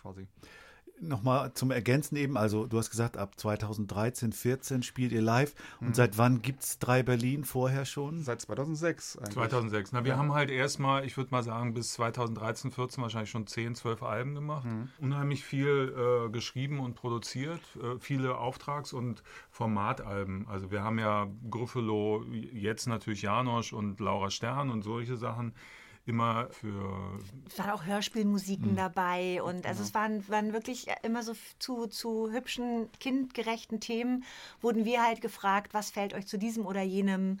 [0.00, 0.26] Quasi.
[1.00, 5.54] Nochmal zum Ergänzen eben, also du hast gesagt, ab 2013, 14 spielt ihr live.
[5.80, 8.22] Und seit wann gibt es drei Berlin vorher schon?
[8.22, 9.34] Seit 2006 eigentlich.
[9.34, 9.92] 2006.
[9.92, 13.74] Na, wir haben halt erstmal, ich würde mal sagen, bis 2013, 14 wahrscheinlich schon 10,
[13.74, 14.64] 12 Alben gemacht.
[14.64, 14.88] Mhm.
[14.98, 20.46] Unheimlich viel äh, geschrieben und produziert, äh, viele Auftrags- und Formatalben.
[20.48, 25.54] Also wir haben ja Gruffalo, jetzt natürlich Janosch und Laura Stern und solche Sachen
[26.06, 28.76] immer für Es waren auch Hörspielmusiken Hm.
[28.76, 30.04] dabei und also es Genau.
[30.04, 34.24] waren, waren wirklich immer so zu, zu hübschen, kindgerechten Themen,
[34.60, 37.40] wurden wir halt gefragt, was fällt euch zu diesem oder jenem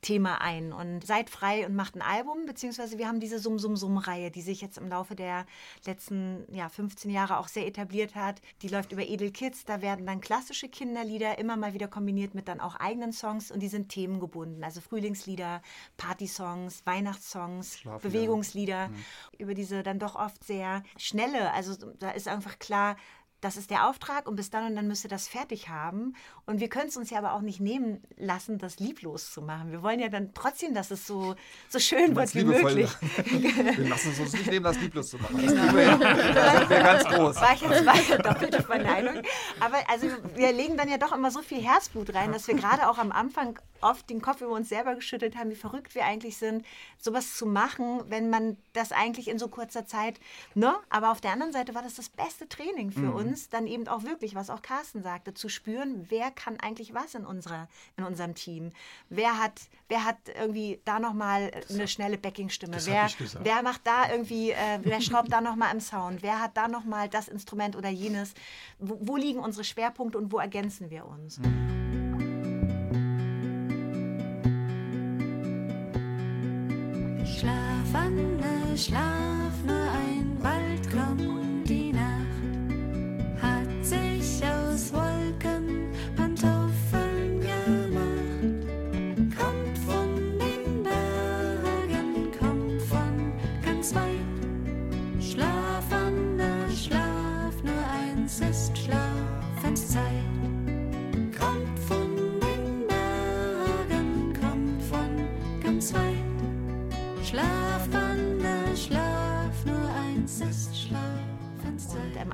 [0.00, 0.72] Thema ein.
[0.72, 4.78] Und seid frei und macht ein Album, beziehungsweise wir haben diese Summ-Summ-Summ-Reihe, die sich jetzt
[4.78, 5.46] im Laufe der
[5.86, 8.40] letzten ja, 15 Jahre auch sehr etabliert hat.
[8.62, 12.48] Die läuft über Edel Kids, da werden dann klassische Kinderlieder immer mal wieder kombiniert mit
[12.48, 15.62] dann auch eigenen Songs und die sind themengebunden, also Frühlingslieder,
[15.96, 17.78] Partysongs, Weihnachtssongs.
[18.02, 18.90] Bewegungslieder,
[19.38, 22.96] über diese dann doch oft sehr schnelle, also da ist einfach klar,
[23.40, 26.14] das ist der Auftrag und bis dann und dann müsst ihr das fertig haben.
[26.44, 29.70] Und wir können es uns ja aber auch nicht nehmen lassen, das lieblos zu machen.
[29.70, 31.36] Wir wollen ja dann trotzdem, dass es so,
[31.68, 32.90] so schön wird wie möglich.
[33.26, 35.40] Wir lassen es uns nicht nehmen, das lieblos zu machen.
[35.44, 37.36] Das wäre wär ganz groß.
[37.36, 39.22] War ich jetzt mal doppelte Verneinung.
[39.60, 42.88] Aber also wir legen dann ja doch immer so viel Herzblut rein, dass wir gerade
[42.88, 46.36] auch am Anfang oft den Kopf über uns selber geschüttelt haben, wie verrückt wir eigentlich
[46.36, 46.64] sind,
[46.98, 50.20] sowas zu machen, wenn man das eigentlich in so kurzer Zeit,
[50.54, 50.74] ne?
[50.90, 54.02] Aber auf der anderen Seite war das das beste Training für uns, dann eben auch
[54.02, 58.34] wirklich, was auch Carsten sagte, zu spüren, wer kann eigentlich was in unserer, in unserem
[58.34, 58.72] Team,
[59.08, 63.62] wer hat, wer hat irgendwie da noch mal eine schnelle Backingstimme, das hab wer, wer
[63.62, 66.84] macht da irgendwie, äh, wer schraubt da noch mal im Sound, wer hat da noch
[66.84, 68.34] mal das Instrument oder jenes,
[68.78, 71.40] wo, wo liegen unsere Schwerpunkte und wo ergänzen wir uns?
[71.40, 72.07] Schlaf,
[78.78, 79.27] schlaf,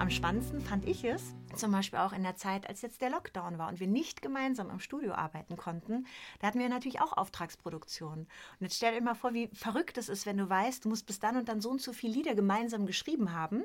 [0.04, 3.56] am spannendsten fand ich es, zum Beispiel auch in der Zeit, als jetzt der Lockdown
[3.56, 6.06] war und wir nicht gemeinsam im Studio arbeiten konnten.
[6.40, 8.24] Da hatten wir natürlich auch Auftragsproduktionen.
[8.26, 11.06] Und jetzt stell dir mal vor, wie verrückt es ist, wenn du weißt, du musst
[11.06, 13.64] bis dann und dann so und so viele Lieder gemeinsam geschrieben haben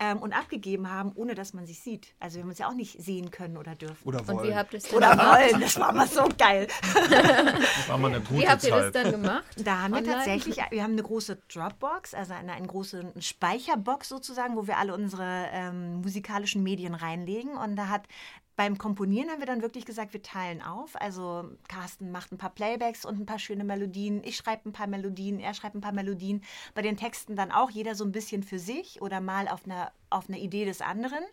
[0.00, 2.14] ähm, und abgegeben haben, ohne dass man sich sieht.
[2.18, 4.08] Also wir haben uns ja auch nicht sehen können oder dürfen.
[4.08, 4.38] Oder wollen.
[4.38, 5.38] Und wie habt ihr es denn Oder gemacht?
[5.38, 6.66] wollen, das war mal so geil.
[6.80, 8.94] Das war mal eine gute Wie habt ihr das Zeit.
[9.04, 9.44] dann gemacht?
[9.58, 10.16] Da haben wir Online?
[10.16, 14.94] tatsächlich, wir haben eine große Dropbox, also eine, eine große Speicherbox sozusagen, wo wir alle
[14.94, 17.56] unsere ähm, musikalischen Medien reinlegen.
[17.56, 18.02] Und da hat
[18.60, 20.94] beim Komponieren haben wir dann wirklich gesagt, wir teilen auf.
[21.00, 24.22] Also Carsten macht ein paar Playbacks und ein paar schöne Melodien.
[24.22, 26.42] Ich schreibe ein paar Melodien, er schreibt ein paar Melodien.
[26.74, 29.92] Bei den Texten dann auch jeder so ein bisschen für sich oder mal auf einer
[30.10, 31.24] auf eine Idee des anderen.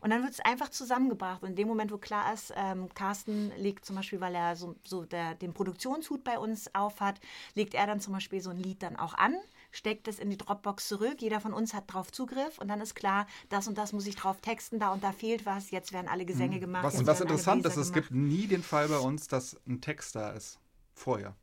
[0.00, 1.42] Und dann wird es einfach zusammengebracht.
[1.42, 4.76] Und in dem Moment, wo klar ist, ähm, Carsten legt zum Beispiel, weil er so,
[4.84, 7.20] so der, den Produktionshut bei uns aufhat,
[7.54, 9.34] legt er dann zum Beispiel so ein Lied dann auch an,
[9.70, 11.20] steckt es in die Dropbox zurück.
[11.20, 14.16] Jeder von uns hat drauf Zugriff und dann ist klar, das und das muss ich
[14.16, 16.84] drauf texten, da und da fehlt was, jetzt werden alle Gesänge gemacht.
[16.84, 20.30] Was, was interessant ist, es gibt nie den Fall bei uns, dass ein Text da
[20.30, 20.58] ist.
[20.94, 21.36] Vorher.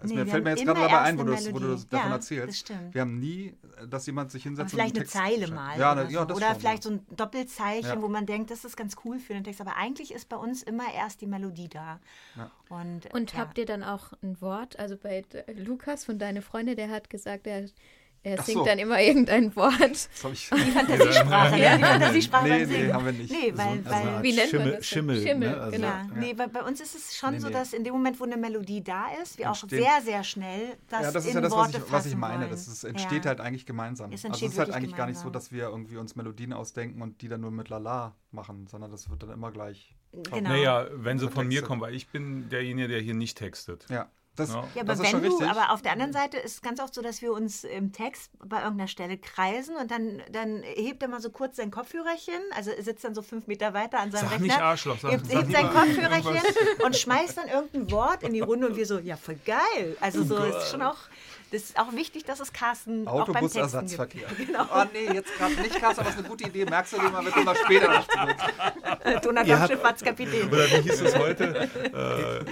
[0.00, 1.30] Also Nee, mir wir fällt mir haben jetzt gerade immer dabei erst ein, wo du,
[1.32, 1.72] das- wo du Melodie.
[1.74, 2.48] das davon Ja, erzählst.
[2.48, 2.94] das stimmt.
[2.94, 3.54] Wir haben nie,
[3.88, 5.54] dass jemand sich hinsetzt Aber und vielleicht einen eine Text Zeile schreibt.
[5.54, 5.78] mal.
[5.78, 6.24] Ja, oder ja, so.
[6.26, 8.02] das oder vielleicht so ein Doppelzeichen, Ja.
[8.02, 9.60] wo man denkt, das ist ganz cool für den Text.
[9.60, 12.00] Aber eigentlich ist bei uns immer erst die Melodie da.
[12.36, 12.50] Ja.
[12.68, 13.38] Und, Und ja.
[13.38, 14.78] habt ihr dann auch ein Wort?
[14.78, 17.66] Also bei Lukas von deine Freunde, der hat gesagt, er,
[18.24, 18.64] er singt so.
[18.64, 19.78] dann immer irgendein Wort.
[19.80, 20.48] Das ich.
[20.50, 21.76] Die Fantasiesprache, ne?
[21.78, 23.30] Die Fantasiesprache Nee, beim nee, haben wir nicht.
[23.30, 24.82] Nee, weil, So- also weil Art Wie nennt man Schimmel, das denn?
[24.84, 25.60] Schimmel, Schimmel, ne?
[25.60, 25.86] Also, genau.
[25.86, 27.52] Ja, nee, bei, bei uns ist es schon Nee, so, nee.
[27.52, 30.76] dass in dem Moment, wo eine Melodie da ist, wir auch Entsteht- sehr, sehr schnell
[30.88, 32.48] das, ja, das ist in ja das, was ich, was ich meine.
[32.48, 33.28] Das ist, entsteht ja.
[33.28, 34.10] halt eigentlich gemeinsam.
[34.12, 35.32] Es also es ist halt eigentlich gar nicht so, gemeinsam.
[35.32, 39.08] dass wir irgendwie uns Melodien ausdenken und die dann nur mit Lala machen, sondern das
[39.10, 39.94] wird dann immer gleich.
[40.12, 40.48] Genau.
[40.50, 43.84] Naja, wenn sie Also von mir kommen, weil ich bin derjenige, der hier nicht textet.
[43.90, 44.64] Ja, das, Ja.
[44.74, 45.48] Ja, aber wenn schon du, richtig.
[45.48, 48.30] aber auf der anderen Seite ist es ganz oft so, dass wir uns im Text
[48.44, 52.70] bei irgendeiner Stelle kreisen und dann, dann hebt er mal so kurz sein Kopfhörerchen, also
[52.70, 55.26] er sitzt dann so fünf Meter weiter an seinem Sag Rechner, nicht Arschloch, sag- hebt,
[55.26, 56.84] sag hebt sein Kopfhörerchen irgendwas.
[56.86, 59.96] und schmeißt dann irgendein Wort in die Runde und wir so, ja voll geil.
[60.00, 60.96] Also Oh so ist schon auch,
[61.50, 64.28] das ist auch wichtig, dass es Carsten auch beim Texten Autobusersatzverkehr.
[64.28, 64.46] gibt.
[64.54, 64.66] Genau.
[64.74, 66.64] Oh nee, jetzt gerade nicht Carsten, aber das ist eine gute Idee.
[66.64, 68.36] Merkst du dir mal, wir kommen mal später noch zurück.
[69.04, 70.48] Habt- Schifffahrtskapitän.
[70.48, 71.68] Oder wie hieß es heute?
[71.92, 72.44] äh,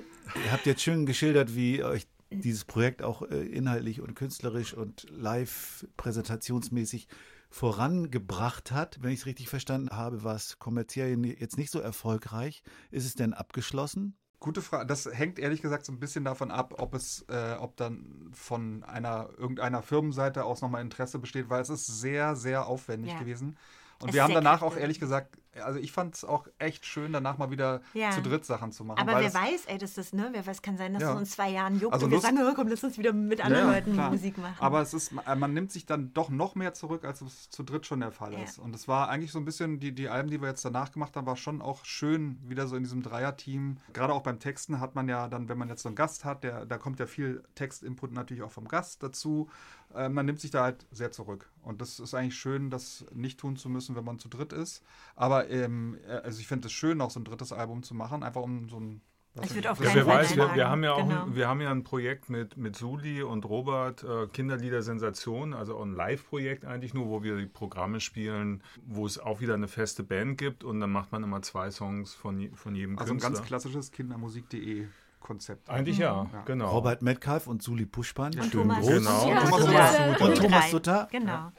[0.44, 5.06] Ihr habt jetzt schön geschildert, wie euch dieses Projekt auch äh, inhaltlich und künstlerisch und
[5.10, 7.08] live präsentationsmäßig
[7.50, 8.98] vorangebracht hat.
[9.02, 12.62] Wenn ich es richtig verstanden habe, war es kommerziell jetzt nicht so erfolgreich.
[12.90, 14.16] Ist es denn abgeschlossen?
[14.38, 14.86] Gute Frage.
[14.86, 18.84] Das hängt ehrlich gesagt so ein bisschen davon ab, ob es, äh, ob dann von
[18.84, 23.18] einer irgendeiner Firmenseite aus nochmal Interesse besteht, weil es ist sehr, sehr aufwendig Ja.
[23.18, 23.58] gewesen.
[24.00, 27.12] Und Es wir haben danach auch ehrlich gesagt, also ich fand es auch echt schön,
[27.12, 28.10] danach mal wieder Ja.
[28.10, 28.98] zu dritt Sachen zu machen.
[29.00, 31.12] Aber weil wer weiß, ey, das, ne, wer weiß, kann sein, dass Ja.
[31.12, 33.44] es uns zwei Jahren juckt Also und wir sagen, oh, komm, lass uns wieder mit
[33.44, 34.10] anderen Ja, Leuten klar.
[34.10, 34.54] Musik machen.
[34.60, 37.62] Aber es ist, äh, man nimmt sich dann doch noch mehr zurück, als es zu
[37.62, 38.58] dritt schon der Fall ist.
[38.58, 41.16] Und es war eigentlich so ein bisschen, die, die Alben, die wir jetzt danach gemacht
[41.16, 43.78] haben, war schon auch schön, wieder so in diesem Dreierteam.
[43.92, 46.44] Gerade auch beim Texten hat man ja dann, wenn man jetzt so einen Gast hat,
[46.44, 49.48] der, da kommt ja viel Textinput natürlich auch vom Gast dazu.
[49.94, 51.50] Äh, man nimmt sich da halt sehr zurück.
[51.62, 54.82] Und das ist eigentlich schön, das nicht tun zu müssen, wenn man zu dritt ist.
[55.16, 58.22] Aber ähm, äh, also ich finde es schön, auch so ein drittes Album zu machen,
[58.22, 59.00] einfach um so ein.
[59.34, 61.22] Es ich wird auf das- keinen wer Fall weiß, wir, wir haben ja auch Genau.
[61.26, 65.76] ein, wir haben ja ein Projekt mit, mit Suli und Robert, äh, Kinderlieder Sensation, also
[65.76, 69.68] auch ein Live-Projekt eigentlich nur, wo wir die Programme spielen, wo es auch wieder eine
[69.68, 73.18] feste Band gibt und dann macht man immer zwei Songs von, von jedem Also ein
[73.18, 73.30] Künstler.
[73.36, 74.88] ganz klassisches Kindermusik.de
[75.20, 75.70] Konzept.
[75.70, 76.42] Eigentlich ja, Ja.
[76.46, 76.70] genau.
[76.70, 78.88] Robert Metcalf und Suli Puschpan, und schön Thomas, groß.
[78.88, 79.28] Genau.
[79.28, 79.96] und Thomas Thomas.
[79.96, 80.24] Sutter.
[80.24, 80.70] Und Thomas.
[80.72, 81.08] Sutter.
[81.12, 81.52] Genau.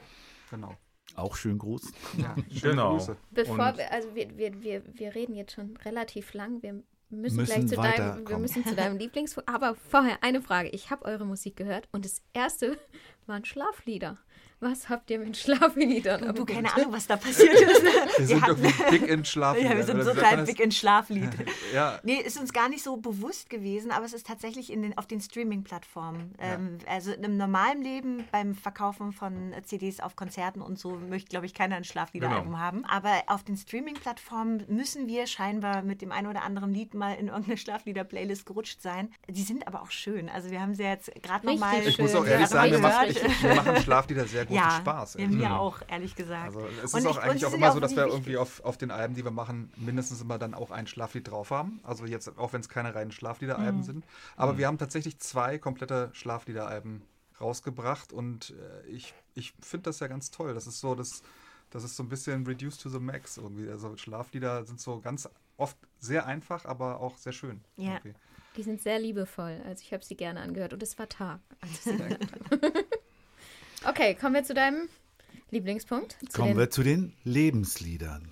[0.50, 0.76] Genau.
[1.14, 1.92] Auch schön groß.
[2.18, 2.96] Ja, schöne Genau.
[2.96, 3.16] Grüße.
[3.30, 6.62] Bevor Und- wir, also wir, wir, wir, wir reden jetzt schon relativ lang.
[6.62, 9.36] Wir müssen, Müssen gleich zu deinem, wir müssen zu deinem Lieblings...
[9.46, 10.70] Aber vorher eine Frage.
[10.70, 12.78] Ich habe eure Musik gehört und das erste
[13.26, 14.18] waren Schlaflieder.
[14.62, 16.20] Was habt ihr mit Schlafliedern?
[16.28, 17.82] Du, du keine Ahnung, was da passiert ist.
[18.18, 19.56] Wir sind irgendwie big in Schlaf.
[19.60, 21.30] Ja, wir sind Oder so klein big in Schlaflied.
[21.74, 24.96] Ja, Nee, ist uns gar nicht so bewusst gewesen, aber es ist tatsächlich in den,
[24.98, 26.34] auf den Streaming-Plattformen.
[26.38, 31.28] Ähm, also im normalen Leben beim Verkaufen von äh, CDs auf Konzerten und so möchte,
[31.30, 32.58] glaube ich, keiner ein Schlafliederalbum Genau.
[32.58, 32.84] haben.
[32.84, 37.26] Aber auf den Streaming-Plattformen müssen wir scheinbar mit dem einen oder anderen Lied mal in
[37.28, 39.10] irgendeine Schlaflieder-Playlist gerutscht sein.
[39.28, 40.28] Die sind aber auch schön.
[40.28, 41.86] Also wir haben sie jetzt gerade noch Richtig mal.
[41.88, 43.30] ich muss auch ehrlich Ja, sagen, schön.
[43.30, 45.14] ich, mir machen Schlaflieder sehr großen ja, Spaß.
[45.14, 46.46] Ja, mir auch, ehrlich gesagt.
[46.46, 48.36] Also es Und ist ich- auch und eigentlich auch immer ja so, dass wir irgendwie
[48.36, 51.80] auf, auf den Alben, die wir machen, mindestens immer dann auch ein Schlaflied drauf haben.
[51.82, 53.84] Also jetzt, auch wenn es keine reinen Schlafliederalben Mhm.
[53.84, 54.04] sind.
[54.36, 57.02] Aber wir haben tatsächlich zwei komplette Schlafliederalben
[57.40, 58.50] rausgebracht und
[58.84, 60.54] äh, ich, ich finde das ja ganz toll.
[60.54, 61.22] Das ist so, das,
[61.70, 63.68] das ist so ein bisschen reduced to the max irgendwie.
[63.68, 67.60] Also Schlaflieder sind so ganz oft sehr einfach, aber auch sehr schön.
[67.76, 67.94] Ja.
[67.94, 68.14] irgendwie.
[68.56, 69.60] Die sind sehr liebevoll.
[69.66, 72.84] Also ich habe sie gerne angehört und es war Tag, als ich sie gehört habe.
[73.88, 74.88] Okay, kommen wir zu deinem
[75.50, 76.16] Lieblingspunkt.
[76.28, 78.30] Zu Kommen wir zu den Lebensliedern.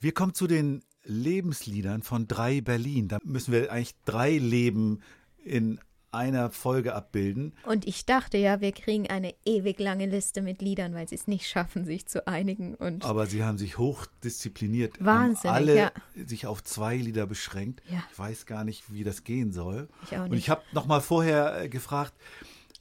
[0.00, 3.08] Wir kommen zu den Lebensliedern von drei Berlin.
[3.08, 5.00] Da müssen wir eigentlich drei Leben
[5.44, 5.78] in
[6.12, 7.52] einer Folge abbilden.
[7.64, 11.26] Und ich dachte ja, wir kriegen eine ewig lange Liste mit Liedern, weil sie es
[11.26, 12.74] nicht schaffen, sich zu einigen.
[12.74, 15.92] Und Aber sie haben sich hochdiszipliniert, Wahnsinnig, haben alle ja.
[16.26, 17.82] sich auf zwei Lieder beschränkt.
[17.90, 18.02] Ja.
[18.10, 19.88] Ich weiß gar nicht, wie das gehen soll.
[20.04, 20.40] Ich auch Und nicht.
[20.40, 22.12] ich habe noch mal vorher äh, gefragt,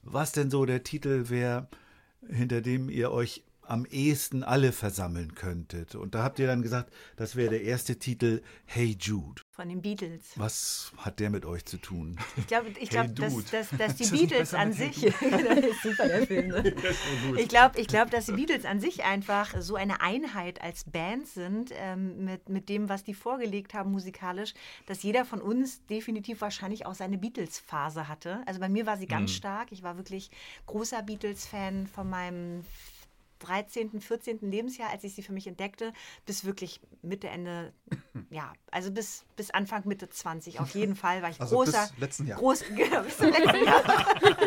[0.04, 1.68] was denn so der Titel wäre,
[2.28, 5.94] hinter dem ihr euch am ehesten alle versammeln könntet.
[5.94, 9.44] Und da habt ihr dann gesagt, das wäre der erste Titel Hey Jude.
[9.52, 10.24] Von den Beatles.
[10.38, 12.18] Was hat der mit euch zu tun?
[12.36, 13.46] Ich glaube, ich glaub, dass, Dude.
[13.52, 15.14] dass, dass die das Beatles an Hey sich,
[15.84, 16.74] super der Film, ne?
[17.38, 21.28] ich glaube, ich glaub, dass die Beatles an sich einfach so eine Einheit als Band
[21.28, 24.56] sind, ähm, mit, mit dem, was die vorgelegt haben musikalisch,
[24.88, 28.42] dass jeder von uns definitiv wahrscheinlich auch seine Beatles-Phase hatte.
[28.48, 29.72] Also bei mir war sie ganz stark.
[29.72, 30.32] Ich war wirklich
[30.66, 32.64] großer Beatles-Fan von meinem
[33.40, 34.40] 13., 14.
[34.42, 35.94] Lebensjahr, als ich sie für mich entdeckte,
[36.26, 37.74] bis wirklich Mitte, Ende,
[38.30, 40.60] ja, also bis, bis Anfang, Mitte 20.
[40.60, 41.90] Auf jeden Fall war ich Also großer.
[41.92, 42.40] bis letzten Jahr.
[42.40, 43.84] Groß, genau, bis zum letzten Jahr.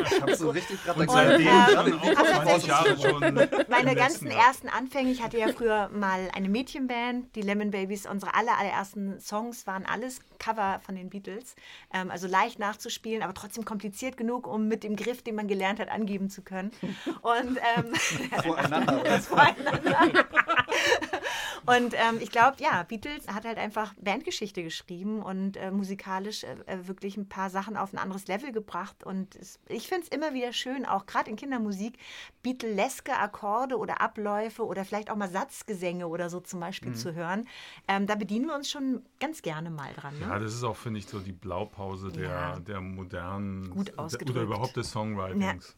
[0.05, 3.20] Ich habe so richtig gerade ähm, dann auch aber 20 Jahre schon.
[3.68, 4.46] Meine ganzen Jahr.
[4.46, 9.20] ersten Anfänge, ich hatte ja früher mal eine Mädchenband, die Lemon Babies, unsere aller, allerersten
[9.20, 11.55] Songs waren alles Cover von den Beatles.
[11.92, 15.81] Ähm, also leicht nachzuspielen, aber trotzdem kompliziert genug, um mit dem Griff, den man gelernt
[15.81, 16.72] hat, angeben zu können.
[17.22, 17.92] Und ähm.
[21.64, 26.56] Und ähm, ich glaube, ja, Beatles hat halt einfach Bandgeschichte geschrieben und äh, musikalisch äh,
[26.66, 29.04] äh, wirklich ein paar Sachen auf ein anderes Level gebracht.
[29.04, 31.98] Und es, ich finde es immer wieder schön, auch gerade in Kindermusik,
[32.42, 37.46] Beatleske Akkorde oder Abläufe oder vielleicht auch mal Satzgesänge oder so zum Beispiel zu hören.
[37.86, 40.18] Ähm, da bedienen wir uns schon ganz gerne mal dran.
[40.18, 40.26] Ne?
[40.26, 42.58] Ja, das ist auch, finde ich, so die Blaupause der, Ja.
[42.58, 44.30] der modernen der, ausgedrückt.
[44.30, 45.76] oder überhaupt des Songwritings.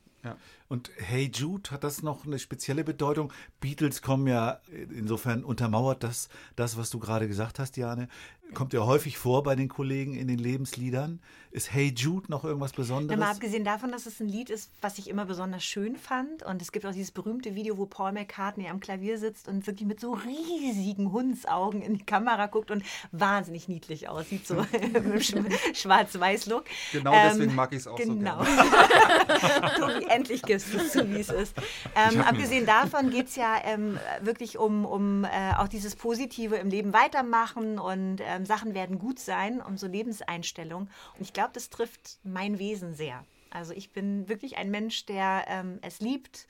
[0.69, 3.33] Und Hey Jude, hat das noch eine spezielle Bedeutung?
[3.61, 4.61] Beatles kommen ja,
[4.91, 8.09] insofern untermauert das, das, was du gerade gesagt hast, Jane,
[8.53, 11.21] kommt ja häufig vor bei den Kollegen in den Lebensliedern.
[11.51, 13.19] Ist Hey Jude noch irgendwas Ja, Besonderes?
[13.21, 16.43] mal abgesehen davon, dass es ein Lied ist, was ich immer besonders schön fand.
[16.43, 19.87] Und es gibt auch dieses berühmte Video, wo Paul McCartney am Klavier sitzt und wirklich
[19.87, 24.55] mit so riesigen Hundsaugen in die Kamera guckt und wahnsinnig niedlich aussieht, so
[24.95, 26.65] im Sch- Schwarz-Weiß-Look.
[26.93, 28.43] Genau Ähm, deswegen mag ich es auch Genau.
[28.45, 29.75] so gerne.
[29.79, 31.55] Tobi, endlich gibst du es zu, wie es ist.
[31.95, 36.69] Ähm, abgesehen davon geht es ja ähm, wirklich um, um äh, auch dieses Positive im
[36.69, 40.83] Leben weitermachen und ähm, Sachen werden gut sein, um so Lebenseinstellung.
[40.83, 43.25] Und ich glaube, das trifft mein Wesen sehr.
[43.51, 46.49] Also ich bin wirklich ein Mensch, der ähm, es liebt,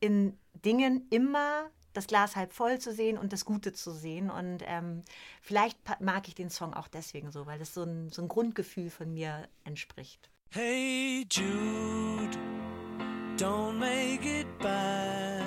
[0.00, 4.30] in Dingen immer das Glas halb voll zu sehen und das Gute zu sehen.
[4.30, 5.02] Und ähm,
[5.40, 8.90] vielleicht mag ich den Song auch deswegen so, weil das so ein, so ein Grundgefühl
[8.90, 10.30] von mir entspricht.
[10.50, 12.36] Hey Jude,
[13.36, 15.44] don't make it bad.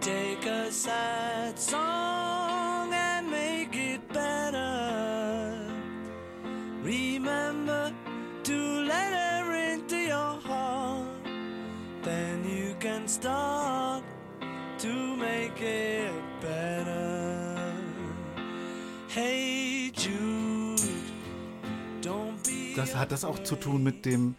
[0.00, 2.41] Take a sad song
[13.12, 14.04] can start
[14.78, 17.72] to make it better.
[19.08, 20.80] Hey Jude,
[22.00, 24.34] don't be Das hat das auch zu tun mit dem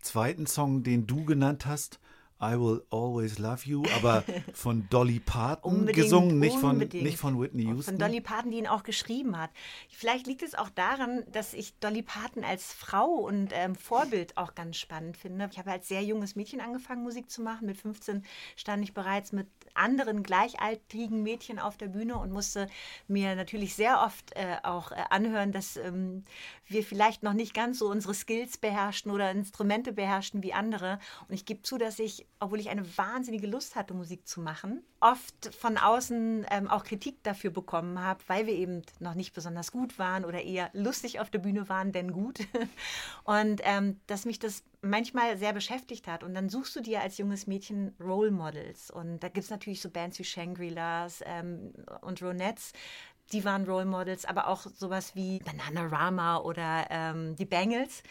[0.00, 1.98] zweiten Song, den du genannt hast,
[2.42, 7.04] I Will Always Love You, aber von Dolly Parton Unbedingt, gesungen, nicht von, unbedingt.
[7.04, 7.94] nicht von Whitney Houston.
[7.94, 9.50] Von Dolly Parton, die ihn auch geschrieben hat.
[9.88, 14.54] Vielleicht liegt es auch daran, dass ich Dolly Parton als Frau und ähm, Vorbild auch
[14.54, 15.48] ganz spannend finde.
[15.52, 17.66] Ich habe als sehr junges Mädchen angefangen, Musik zu machen.
[17.66, 18.24] Mit 15
[18.56, 22.68] stand ich bereits mit anderen gleichaltrigen Mädchen auf der Bühne und musste
[23.06, 26.24] mir natürlich sehr oft äh, auch äh, anhören, dass ähm,
[26.66, 30.98] wir vielleicht noch nicht ganz so unsere Skills beherrschten oder Instrumente beherrschten wie andere.
[31.28, 34.82] Und ich gebe zu, dass ich, obwohl ich eine wahnsinnige Lust hatte, Musik zu machen,
[34.98, 39.70] oft von außen ähm, auch Kritik dafür bekommen habe, weil wir eben noch nicht besonders
[39.70, 42.40] gut waren oder eher lustig auf der Bühne waren, denn gut.
[43.24, 46.24] Und ähm, dass mich das manchmal sehr beschäftigt hat.
[46.24, 48.90] Und dann suchst du dir als junges Mädchen Role Models.
[48.90, 52.72] Und da gibt es natürlich so Bands wie Shangri-Las ähm, und Ronettes.
[53.32, 58.02] Die waren Role Models, aber auch sowas wie Bananarama oder ähm, die Bangles.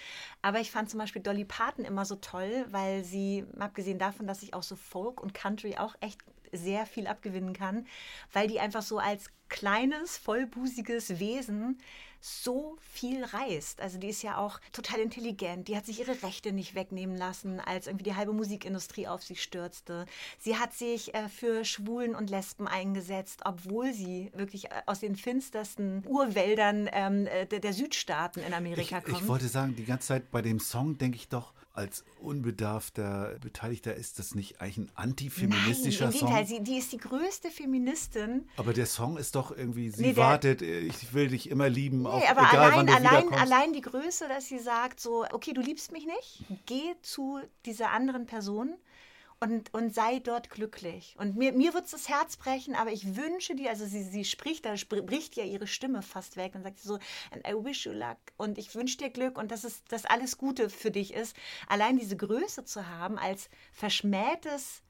[0.41, 4.41] Aber ich fand zum Beispiel Dolly Parton immer so toll, weil sie, abgesehen davon, dass
[4.43, 6.19] ich auch so Folk und Country auch echt
[6.51, 7.85] sehr viel abgewinnen kann,
[8.33, 11.79] weil die einfach so als kleines, vollbusiges Wesen
[12.21, 13.81] so viel reißt.
[13.81, 15.67] Also die ist ja auch total intelligent.
[15.67, 19.35] Die hat sich ihre Rechte nicht wegnehmen lassen, als irgendwie die halbe Musikindustrie auf sie
[19.35, 20.05] stürzte.
[20.39, 25.15] Sie hat sich äh, für Schwulen und Lesben eingesetzt, obwohl sie wirklich äh, aus den
[25.15, 29.21] finstersten Urwäldern ähm, äh, der, der Südstaaten in Amerika Ich, kommt.
[29.21, 33.95] ich wollte sagen, die ganze Zeit bei dem Song denke ich doch, als unbedarfter Beteiligter
[33.95, 36.57] ist das nicht eigentlich ein antifeministischer Nein, im Gegenteil, Song?
[36.57, 38.47] sie, die ist die größte Feministin.
[38.57, 42.05] Aber der Song ist doch irgendwie, sie Nee, der- wartet, ich will dich immer lieben,
[42.05, 43.39] auch Nee, aber egal wann allein, du allein, wiederkommst.
[43.53, 47.91] allein die Größe, dass sie sagt, so, okay, du liebst mich nicht, geh zu dieser
[47.91, 48.73] anderen Person
[49.41, 51.15] und, und sei dort glücklich.
[51.17, 54.23] Und mir, mir wird es das Herz brechen, aber ich wünsche dir, also sie, sie
[54.23, 56.99] spricht, da bricht ja ihre Stimme fast weg und sagt so,
[57.31, 60.37] and I wish you luck und ich wünsche dir Glück und dass es dass alles
[60.37, 61.35] Gute für dich ist.
[61.67, 64.83] Allein diese Größe zu haben als verschmähtes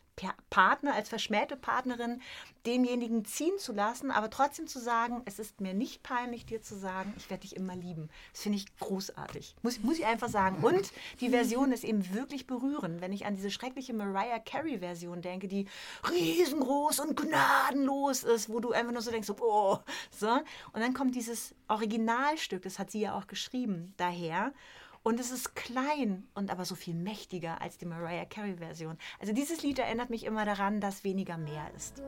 [0.49, 2.21] Partner, als verschmähte Partnerin,
[2.65, 6.75] denjenigen ziehen zu lassen, aber trotzdem zu sagen, es ist mir nicht peinlich, dir zu
[6.75, 8.09] sagen, ich werde dich immer lieben.
[8.31, 9.55] Das finde ich großartig.
[9.61, 10.63] Muss, muss ich einfach sagen.
[10.63, 13.01] Und die Version ist eben wirklich berührend.
[13.01, 15.67] Wenn ich an diese schreckliche Mariah Carey-Version denke, die
[16.09, 19.77] riesengroß und gnadenlos ist, wo du einfach nur so denkst, oh,
[20.11, 20.29] so.
[20.73, 24.53] Und dann kommt dieses Originalstück, das hat sie ja auch geschrieben, daher.
[25.03, 28.97] Und es ist klein und aber so viel mächtiger als die Mariah Carey-Version.
[29.19, 32.03] Also dieses Lied erinnert mich immer daran, dass weniger mehr ist.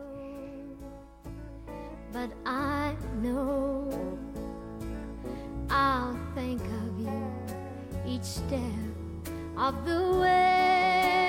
[2.11, 3.89] But I know
[5.69, 7.33] I'll think of you
[8.05, 8.61] each step
[9.57, 11.22] of the way.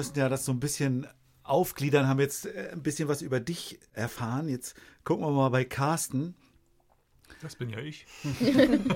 [0.00, 1.06] Müssen ja das so ein bisschen
[1.42, 4.48] aufgliedern, haben jetzt äh, ein bisschen was über dich erfahren.
[4.48, 6.34] Jetzt gucken wir mal bei Carsten.
[7.42, 8.06] Das bin ja ich.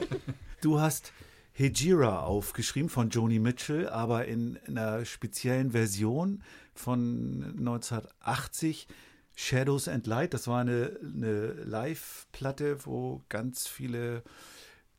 [0.62, 1.12] Du hast
[1.52, 8.88] Hejira aufgeschrieben von Joni Mitchell, aber in einer speziellen Version von 1980.
[9.34, 14.22] Shadows and Light, das war eine, eine Live-Platte, wo ganz viele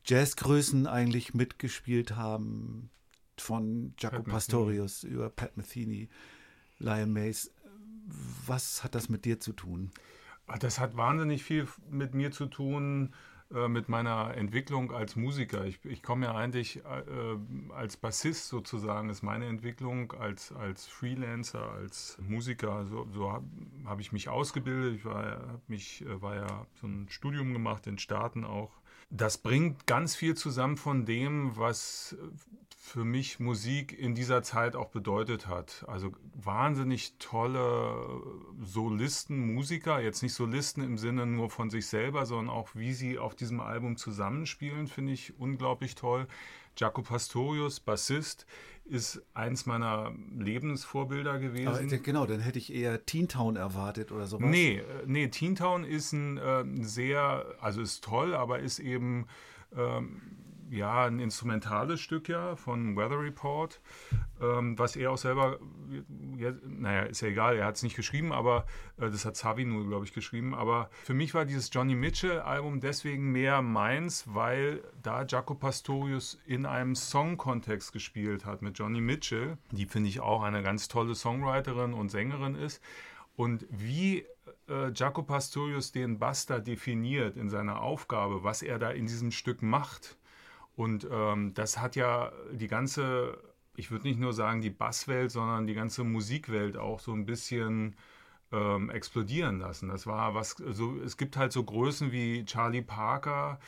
[0.05, 2.91] Jazzgrößen eigentlich mitgespielt haben.
[3.37, 4.23] Von Jaco.
[4.23, 6.09] Pastorius über Pat Metheny,
[6.79, 7.51] Lion Mays.
[8.45, 9.91] Was hat das mit dir zu tun?
[10.47, 13.13] Ah, Das hat wahnsinnig viel mit mir zu tun,
[13.53, 15.65] äh, mit meiner Entwicklung als Musiker.
[15.65, 21.71] Ich, ich komme ja eigentlich äh, als Bassist sozusagen, ist meine Entwicklung als, als Freelancer,
[21.71, 22.85] als Musiker.
[22.85, 23.45] So, so habe
[23.85, 24.95] hab ich mich ausgebildet.
[24.95, 28.71] Ich war, mich, äh, war ja so ein Studium gemacht in Staaten auch.
[29.11, 32.27] Das bringt ganz viel zusammen von dem, was äh,
[32.85, 35.83] für mich Musik in dieser Zeit auch bedeutet hat.
[35.87, 38.21] Also wahnsinnig tolle
[38.61, 43.17] Solisten, Musiker, jetzt nicht Solisten im Sinne nur von sich selber, sondern auch wie sie
[43.17, 46.27] auf diesem Album zusammenspielen, finde ich unglaublich toll.
[46.77, 48.45] Jaco Pastorius, Bassist,
[48.85, 51.67] ist eins meiner Lebensvorbilder gewesen.
[51.67, 54.47] Aber, genau, dann hätte ich eher Teen Town erwartet oder sowas.
[54.47, 59.25] Nee, äh, nee, Teen Town ist ein äh, sehr, also ist toll, aber ist eben
[59.75, 60.21] ähm,
[60.69, 63.79] ja ein instrumentales Stück ja von Weather Report,
[64.41, 65.59] ähm, was er auch selber,
[66.37, 68.65] ja, naja, ist ja egal, er hat es nicht geschrieben, aber
[68.97, 70.55] äh, das hat Savi nur, glaube ich, geschrieben.
[70.55, 76.65] Aber für mich war dieses Johnny Mitchell-Album deswegen mehr meins, weil da Jaco Pastorius in
[76.65, 81.93] einem Song-Kontext gespielt hat mit Johnny Mitchell, die finde ich auch eine ganz tolle Songwriterin
[81.93, 82.81] und Sängerin ist.
[83.35, 84.25] Und wie
[84.69, 89.61] äh, Jaco Pastorius den Buster definiert in seiner Aufgabe, was er da in diesem Stück
[89.61, 90.17] macht
[90.75, 93.37] Und ähm, das hat ja die ganze,
[93.75, 97.95] ich würde nicht nur sagen die Basswelt, sondern die ganze Musikwelt auch so ein bisschen
[98.51, 99.89] ähm, explodieren lassen.
[99.89, 103.59] Das war was, so, es gibt halt so Größen wie Charlie Parker,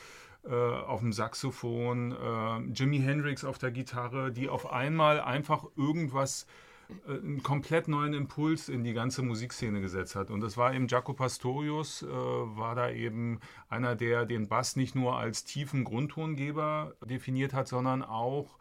[0.44, 6.44] äh, auf dem Saxophon, äh, Jimi Hendrix auf der Gitarre, die auf einmal einfach irgendwas,
[6.44, 6.67] äh,
[7.06, 10.30] einen komplett neuen Impuls in die ganze Musikszene gesetzt hat.
[10.30, 14.94] Und das war eben Jaco Pastorius, äh, war da eben einer, der den Bass nicht
[14.94, 18.58] nur als tiefen Grundtongeber definiert hat, sondern auch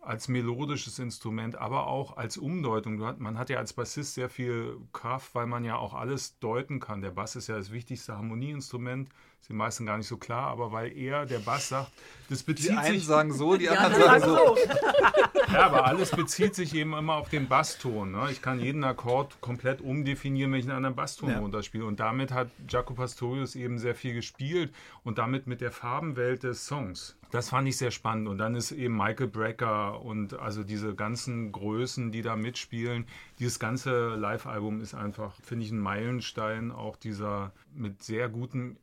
[0.00, 2.98] als melodisches Instrument, aber auch als Umdeutung.
[3.18, 7.02] Man hat ja als Bassist sehr viel Kraft, weil man ja auch alles deuten kann.
[7.02, 9.08] Der Bass ist ja das wichtigste Harmonieinstrument,
[9.40, 11.92] ist den meisten gar nicht so klar, aber weil er, der Bass, sagt,
[12.28, 14.56] das Die bezieht einen sich sagen so, die Die anderen sagen so.
[15.52, 18.10] ja, aber alles bezieht sich eben immer auf den Basston.
[18.10, 18.28] Ne?
[18.32, 21.38] Ich kann jeden Akkord komplett umdefinieren, wenn ich einen anderen Basston Ja.
[21.38, 21.84] runterspiele.
[21.84, 24.74] Und damit hat Jaco Pastorius eben sehr viel gespielt
[25.04, 27.16] und damit mit der Farbenwelt des Songs.
[27.30, 28.26] Das fand ich sehr spannend.
[28.26, 33.06] Und dann ist eben Michael Brecker und also diese ganzen Größen, die da mitspielen.
[33.38, 38.78] Dieses ganze Live-Album ist einfach, finde ich, ein Meilenstein auch dieser mit sehr guten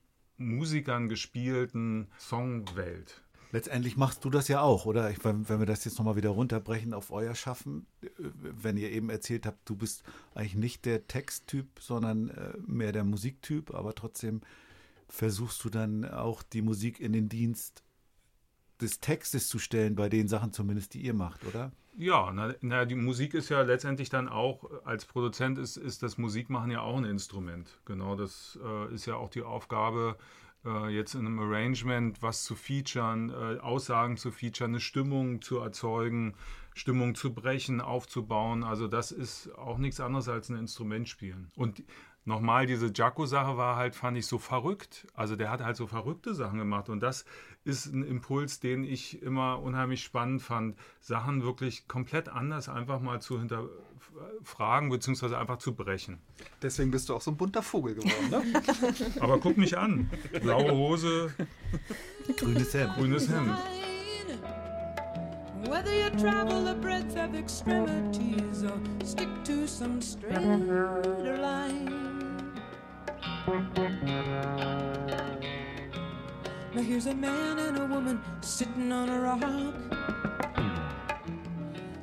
[0.48, 3.22] Musikern gespielten Songwelt.
[3.54, 5.12] Letztendlich machst du das ja auch, oder?
[5.12, 8.92] Ich, wenn, wenn wir das jetzt nochmal wieder runterbrechen auf euer Schaffen, äh, wenn ihr
[8.92, 13.94] eben erzählt habt, du bist eigentlich nicht der Texttyp, sondern äh, mehr der Musiktyp, aber
[13.94, 14.42] trotzdem
[15.08, 17.84] versuchst du dann auch die Musik in den Dienst
[18.82, 21.72] des Textes zu stellen, bei den Sachen zumindest, die ihr macht, oder?
[21.96, 26.18] Ja, na, na, die Musik ist ja letztendlich dann auch, als Produzent ist, ist das
[26.18, 27.80] Musikmachen ja auch ein Instrument.
[27.86, 30.18] Genau, das äh, ist ja auch die Aufgabe,
[30.66, 35.60] äh, jetzt in einem Arrangement was zu featuren, äh, Aussagen zu featuren, eine Stimmung zu
[35.60, 36.34] erzeugen,
[36.74, 38.64] Stimmung zu brechen, aufzubauen.
[38.64, 41.52] Also das ist auch nichts anderes als ein Instrument spielen.
[41.56, 41.84] Und
[42.26, 45.08] nochmal, diese Jaco-Sache war halt, fand ich so verrückt.
[45.14, 47.26] Also der hat halt so verrückte Sachen gemacht und das
[47.66, 53.22] ist ein Impuls, den ich immer unheimlich spannend fand, Sachen wirklich komplett anders einfach mal
[53.22, 56.20] zu hinterfragen beziehungsweise einfach zu brechen.
[56.62, 58.64] Deswegen bist du auch so ein bunter Vogel geworden, ne?
[59.22, 60.10] Aber guck mich an.
[60.42, 61.34] Blaue Hose,
[62.38, 62.96] Grünes Hemd.
[62.96, 63.56] grünes Hemd.
[65.70, 72.03] Whether you travel the breadth of extremities or stick to some straighter line.
[73.46, 73.56] Now
[76.76, 79.74] here's a man and a woman sitting on a rock.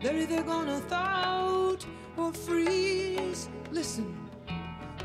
[0.03, 1.87] They're either gonna thaw out
[2.19, 3.49] or freeze.
[3.73, 4.15] Listen,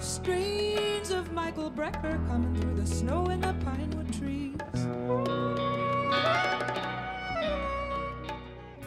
[0.01, 4.57] strains of Michael Brecker coming through the snow in the pinewood trees.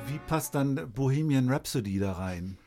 [0.07, 2.59] Wie passt dann Bohemian Rhapsody da rein?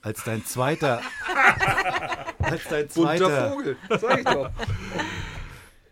[0.00, 1.02] Als dein zweiter.
[2.50, 3.50] als dein Bunter zweiter.
[3.50, 4.50] Vogel, sag ich doch.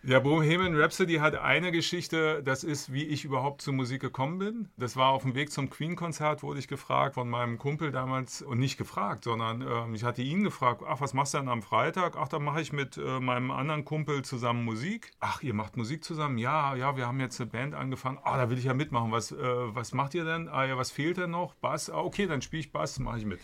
[0.04, 4.68] Ja, Bohemian Rhapsody hat eine Geschichte, das ist, wie ich überhaupt zur Musik gekommen bin.
[4.78, 8.58] Das war auf dem Weg zum Queen-Konzert, wurde ich gefragt von meinem Kumpel damals, und
[8.58, 12.16] nicht gefragt, sondern ähm, ich hatte ihn gefragt, ach, was machst du denn am Freitag?
[12.16, 15.10] Ach, dann mache ich mit äh, meinem anderen Kumpel zusammen Musik.
[15.20, 16.38] Ach, ihr macht Musik zusammen?
[16.38, 18.18] Ja, ja, wir haben jetzt eine Band angefangen.
[18.22, 19.12] Ah, da will ich ja mitmachen.
[19.12, 20.48] Was, äh, was macht ihr denn?
[20.48, 21.52] Ah, ja, was fehlt denn noch?
[21.54, 21.90] Bass?
[21.90, 23.40] Ah, okay, dann spiele ich Bass, mache ich mit.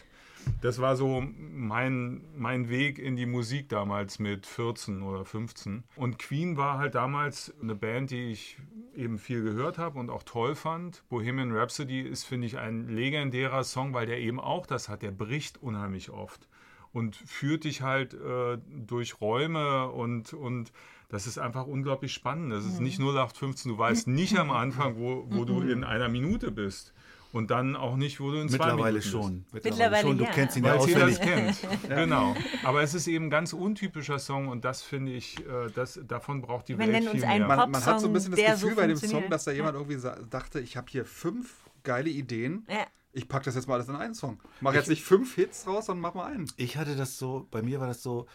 [0.61, 5.85] Das war so mein, mein Weg in die Musik damals mit 14 oder 15.
[5.97, 8.59] Und Queen war halt damals eine Band, die ich
[8.97, 11.03] eben viel gehört habe und auch toll fand.
[11.09, 15.03] Bohemian Rhapsody ist, finde ich, ein legendärer Song, weil der eben auch das hat.
[15.03, 16.49] Der bricht unheimlich oft
[16.95, 20.73] und führt dich halt äh, durch Räume und, und
[21.09, 22.53] das ist einfach unglaublich spannend.
[22.53, 26.51] Das ist nicht 0815, du weißt nicht am Anfang, wo, wo du in einer Minute
[26.51, 26.94] bist.
[27.35, 29.11] Und dann auch nicht, wo du in zwei Mittlerweile Minuten bist.
[29.11, 29.45] schon.
[29.53, 30.19] Mittlerweile schon.
[30.19, 30.31] Du ja.
[30.31, 31.61] kennst ihn ja Weil jeder das auswendig.
[31.63, 31.83] kennt.
[31.89, 32.37] Genau.
[32.63, 36.43] Aber es ist eben ein ganz untypischer Song und das finde ich, äh, das, davon
[36.43, 37.57] braucht die Wir Welt viel uns einen mehr.
[37.57, 38.97] Man, man hat so ein bisschen das der so Gefühl bei dem.
[38.97, 42.65] Song, dass da jemand irgendwie dachte, ich habe hier fünf geile Ideen.
[42.71, 42.87] Ja.
[43.13, 44.39] Ich packe das jetzt mal alles in einen Song.
[44.61, 46.49] Mach jetzt nicht fünf Hits raus, sondern mach mal einen.
[46.57, 48.27] Ich hatte das so, bei mir war das so,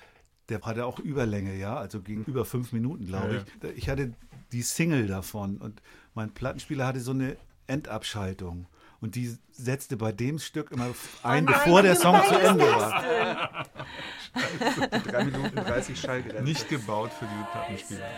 [0.50, 3.78] der hatte auch Überlänge, ja, also ging über fünf Minuten, glaube Ja, ich.
[3.78, 4.14] Ich hatte
[4.52, 5.82] die Single davon und
[6.16, 7.38] mein Plattenspieler hatte so eine
[7.68, 8.68] Endabschaltung.
[9.02, 10.88] Und die setzte bei dem Stück immer
[11.24, 13.66] ein, nein, bevor der Song zu Ende war.
[14.36, 16.44] Die 3 Minuten 30 Schallgrenze.
[16.44, 18.10] Nicht gebaut für diese Plattenspieler.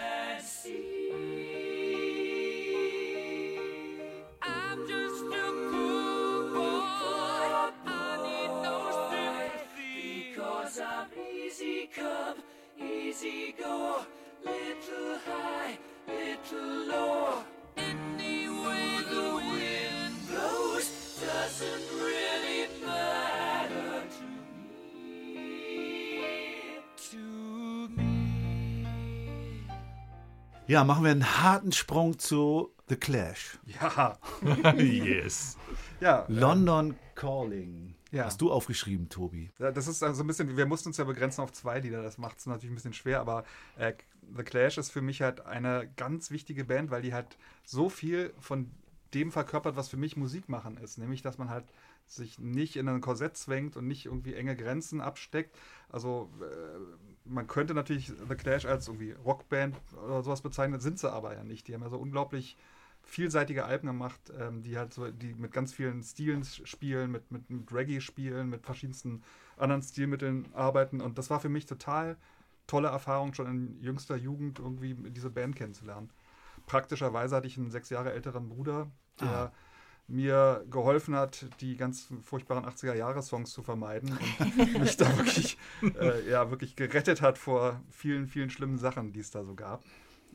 [4.41, 7.71] I'm just a poor boy.
[7.85, 8.77] I need no
[9.11, 10.33] sympathy.
[10.35, 12.41] Cause I'm easy come,
[12.79, 14.05] easy go.
[14.43, 15.77] Little high,
[16.07, 17.43] little low.
[30.71, 33.59] Ja, machen wir einen harten Sprung zu The Clash.
[33.65, 34.17] Ja,
[34.77, 35.57] yes.
[35.99, 36.23] ja.
[36.29, 37.93] London Calling.
[38.11, 38.23] Ja.
[38.23, 39.51] Hast du aufgeschrieben, Tobi?
[39.59, 42.17] Ja, Das ist also ein bisschen, wir mussten uns ja begrenzen auf zwei Lieder, das
[42.17, 43.43] macht es natürlich ein bisschen schwer, aber
[43.75, 43.91] äh,
[44.33, 48.33] The Clash ist für mich halt eine ganz wichtige Band, weil die halt so viel
[48.39, 48.71] von
[49.13, 50.97] dem verkörpert, was für mich Musik machen ist.
[50.97, 51.65] Nämlich, dass man halt
[52.05, 55.57] sich nicht in ein Korsett zwängt und nicht irgendwie enge Grenzen absteckt.
[55.89, 61.11] Also äh, man könnte natürlich The Clash als irgendwie Rockband oder sowas bezeichnen, sind sie
[61.11, 61.67] aber ja nicht.
[61.67, 62.57] Die haben ja so unglaublich
[63.03, 67.49] vielseitige Alben gemacht, ähm, die halt so, die mit ganz vielen Stilen spielen, mit, mit,
[67.49, 69.23] mit Reggae spielen, mit verschiedensten
[69.57, 71.01] anderen Stilmitteln arbeiten.
[71.01, 72.17] Und das war für mich total
[72.67, 76.09] tolle Erfahrung, schon in jüngster Jugend irgendwie diese Band kennenzulernen.
[76.71, 79.51] Praktischerweise hatte ich einen sechs Jahre älteren Bruder, der Ah.
[80.07, 85.57] mir geholfen hat, die ganz furchtbaren 80er-Jahre-Songs zu vermeiden und mich da wirklich,
[85.99, 89.83] äh, ja, wirklich gerettet hat vor vielen, vielen schlimmen Sachen, die es da so gab.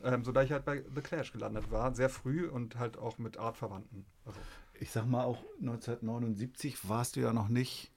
[0.03, 3.37] Ähm, sodass ich halt bei The Clash gelandet war, sehr früh und halt auch mit
[3.39, 4.05] Artverwandten.
[4.25, 4.39] Also
[4.79, 7.91] Ich sag mal, auch 1979 warst du ja noch nicht.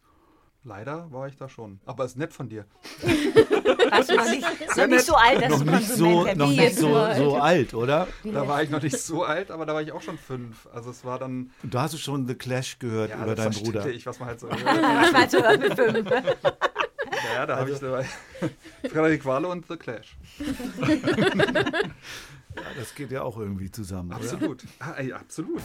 [0.65, 1.81] Leider war ich da schon.
[1.87, 2.65] Aber ist nett von dir.
[3.03, 3.09] Du
[4.17, 7.37] noch nicht, noch nicht so alt, dass noch du nicht so, noch nicht so, so
[7.37, 8.09] alt, oder?
[8.25, 10.69] Da war ich noch nicht so alt, aber da war ich auch schon fünf.
[10.73, 11.51] Also es war dann.
[11.63, 13.87] Und da hast du schon The Clash gehört über deinen Bruder.
[13.89, 14.51] Ich, was man halt so.
[14.51, 16.11] Was meinst du mit fünf?
[17.35, 18.07] ja, da habe ich dabei.
[18.89, 20.17] Frederik Wale und The Clash.
[22.57, 24.13] Ja, das geht ja auch irgendwie zusammen?
[24.13, 24.65] Absolut.
[24.81, 25.63] Ah, ey, absolut.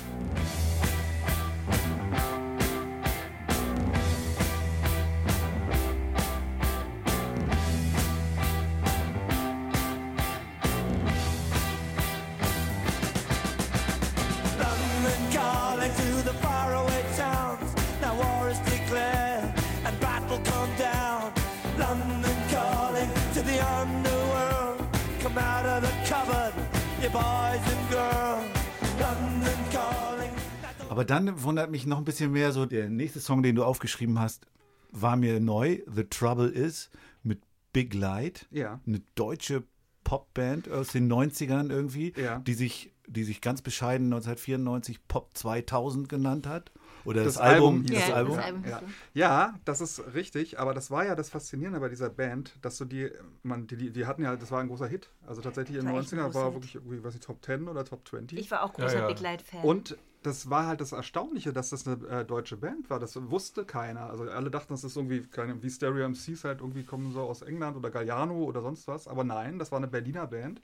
[30.89, 34.19] Aber dann wundert mich noch ein bisschen mehr so, der nächste Song, den du aufgeschrieben
[34.19, 34.45] hast,
[34.91, 35.79] war mir neu.
[35.93, 36.89] The Trouble Is
[37.21, 37.41] mit
[37.73, 38.47] Big Light.
[38.51, 38.79] Ja.
[38.87, 39.63] Eine deutsche
[40.05, 42.39] Popband aus den 90ern irgendwie, Ja.
[42.39, 46.71] die sich die sich ganz bescheiden 1994 Pop 2000 genannt hat.
[47.05, 47.75] Oder das, Das Album.
[47.75, 48.11] Album hieß das.
[48.11, 48.35] Album.
[48.35, 48.81] das Album Ja.
[49.13, 52.85] ja, das ist richtig, aber das war ja das Faszinierende bei dieser Band, dass du
[52.85, 53.11] die,
[53.43, 55.09] man, die, die hatten ja, das war ein großer Hit.
[55.25, 58.37] Also tatsächlich ein 90er großer war wirklich irgendwie, weiß ich, Top 10 oder Top 20.
[58.39, 59.07] Ich war auch großer Ja, ja.
[59.07, 59.63] Big Light-Fan.
[59.63, 62.99] Und das war halt das Erstaunliche, dass das eine äh, deutsche Band war.
[62.99, 64.09] Das wusste keiner.
[64.09, 67.43] Also alle dachten, das ist irgendwie, keine, wie Stereo MCs halt irgendwie kommen so aus
[67.43, 69.07] England oder Galliano oder sonst was.
[69.07, 70.61] Aber nein, das war eine Berliner Band.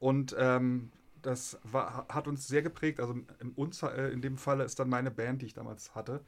[0.00, 0.90] Und ähm,
[1.22, 3.00] das war, hat uns sehr geprägt.
[3.00, 6.20] Also in, uns, äh, in dem Falle ist dann meine Band, die ich damals hatte.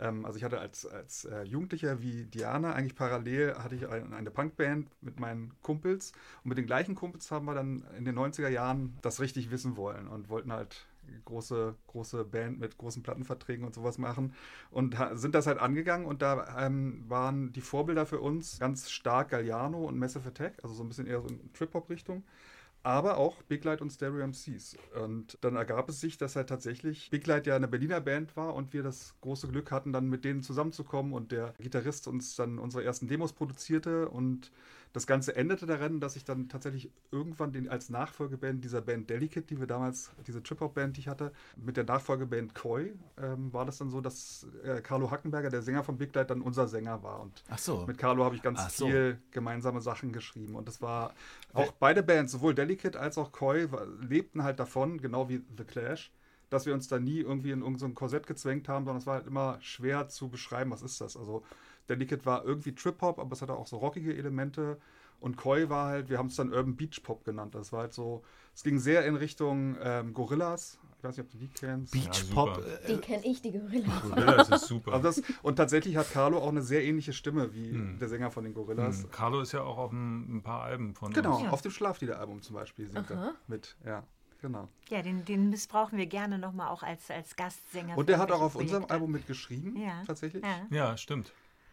[0.00, 4.12] Ähm, also ich hatte als, als äh, Jugendlicher wie Diana eigentlich parallel hatte ich ein,
[4.12, 6.12] eine Punkband mit meinen Kumpels.
[6.44, 9.76] Und mit den gleichen Kumpels haben wir dann in den 90er Jahren das richtig wissen
[9.76, 10.86] wollen und wollten halt
[11.24, 14.34] große, große Band mit großen Plattenverträgen und sowas machen
[14.70, 19.30] und sind das halt angegangen und da ähm, waren die Vorbilder für uns ganz stark
[19.30, 22.24] Galliano und Massive Attack, also so ein bisschen eher so in Trip-Hop-Richtung
[22.82, 24.76] aber auch Big Light und Stereo MCs.
[25.02, 28.54] Und dann ergab es sich, dass halt tatsächlich Big Light ja eine Berliner Band war
[28.54, 32.58] und wir das große Glück hatten, dann mit denen zusammenzukommen und der Gitarrist uns dann
[32.58, 34.50] unsere ersten Demos produzierte und
[34.92, 39.46] das Ganze endete darin, dass ich dann tatsächlich irgendwann den, als Nachfolgeband dieser Band Delicate,
[39.46, 43.78] die wir damals, diese Trip-Hop-Band, die ich hatte, mit der Nachfolgeband Koi, ähm, war das
[43.78, 47.20] dann so, dass äh, Carlo Hackenberger, der Sänger von Big Light, dann unser Sänger war.
[47.20, 47.84] Und Ach so.
[47.86, 48.86] mit Carlo habe ich ganz so.
[48.86, 50.56] viel gemeinsame Sachen geschrieben.
[50.56, 51.12] Und das war
[51.52, 53.68] auch beide Bands, sowohl Delicate als auch Koi,
[54.00, 56.12] lebten halt davon, genau wie The Clash,
[56.50, 59.26] dass wir uns da nie irgendwie in irgendein Korsett gezwängt haben, sondern es war halt
[59.26, 61.16] immer schwer zu beschreiben, was ist das.
[61.16, 61.44] Also
[61.88, 64.78] Delicate war irgendwie Trip-Hop, aber es hatte auch so rockige Elemente.
[65.20, 67.54] Und Koi war halt, wir haben es dann Urban Beach Pop genannt.
[67.56, 68.22] Das war halt so,
[68.54, 70.78] es ging sehr in Richtung ähm, Gorillas.
[70.96, 71.92] Ich weiß nicht, ob du die kennst.
[71.92, 72.58] Beach Ja, Pop.
[72.58, 74.02] äh, Die kenne ich, die Gorilla.
[74.16, 74.92] Ja, das ist super.
[74.92, 77.98] Also das, und tatsächlich hat Carlo auch eine sehr ähnliche Stimme wie Hm.
[77.98, 79.02] der Sänger von den Gorillas.
[79.02, 81.52] Hm, Carlo ist ja auch auf ein, ein paar Alben von Genau, uns.
[81.52, 83.28] auf dem Schlaflieder-Album zum Beispiel singt Aha.
[83.28, 83.76] er mit.
[83.84, 84.04] Ja,
[84.40, 84.68] genau.
[84.88, 87.96] ja, den, den missbrauchen wir gerne nochmal auch als, als Gastsänger.
[87.98, 88.92] Und der hat auch auf irgendwelche unserem.
[88.94, 90.02] Album mitgeschrieben, Ja.
[90.06, 90.44] tatsächlich.
[90.44, 90.66] Ja.
[90.70, 91.32] Ja, stimmt.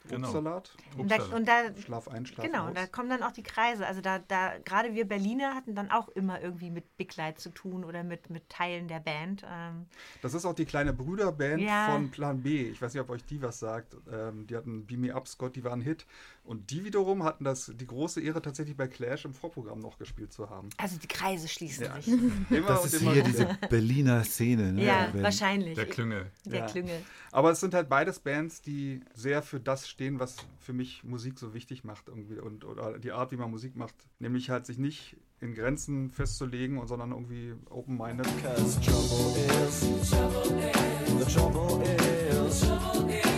[0.10, 0.28] Genau.
[0.28, 2.74] Obstsalat, Und da, und da, Schlaf ein, Schlaf genau, aus.
[2.76, 3.86] da kommen dann auch die Kreise.
[3.88, 7.49] Also da, da gerade wir Berliner hatten dann auch immer irgendwie mit Big Light zu
[7.49, 9.43] tun oder mit, mit Teilen der Band.
[9.49, 9.88] Ähm,
[10.22, 11.88] Das ist auch die kleine Brüderband Ja.
[11.91, 12.70] von Plan B.
[12.70, 13.95] Ich weiß nicht, ob euch die was sagt.
[14.12, 16.06] Ähm, die hatten Beam Me Up, Scott, die waren ein Hit.
[16.43, 20.32] Und die wiederum hatten das, die große Ehre, tatsächlich bei Clash im Vorprogramm noch gespielt
[20.32, 20.70] zu haben.
[20.78, 21.95] also die Kreise schließen Ja.
[21.95, 22.08] sich.
[22.51, 24.72] Immer Das und ist immer hier diese Berliner Szene.
[24.74, 24.86] Ne?
[24.86, 25.74] Ja, wahrscheinlich.
[25.76, 26.32] Der Klüngel.
[26.45, 26.66] Der Ja.
[26.68, 27.01] Klüngel.
[27.32, 31.39] Aber es sind halt beides Bands, die sehr für das stehen, was für mich Musik
[31.39, 34.77] so wichtig macht irgendwie und oder die Art, wie man Musik macht, nämlich halt sich
[34.77, 38.25] nicht in Grenzen festzulegen, und sondern irgendwie open-minded.
[38.25, 43.34] Trouble is, trouble is, the trouble is, trouble is,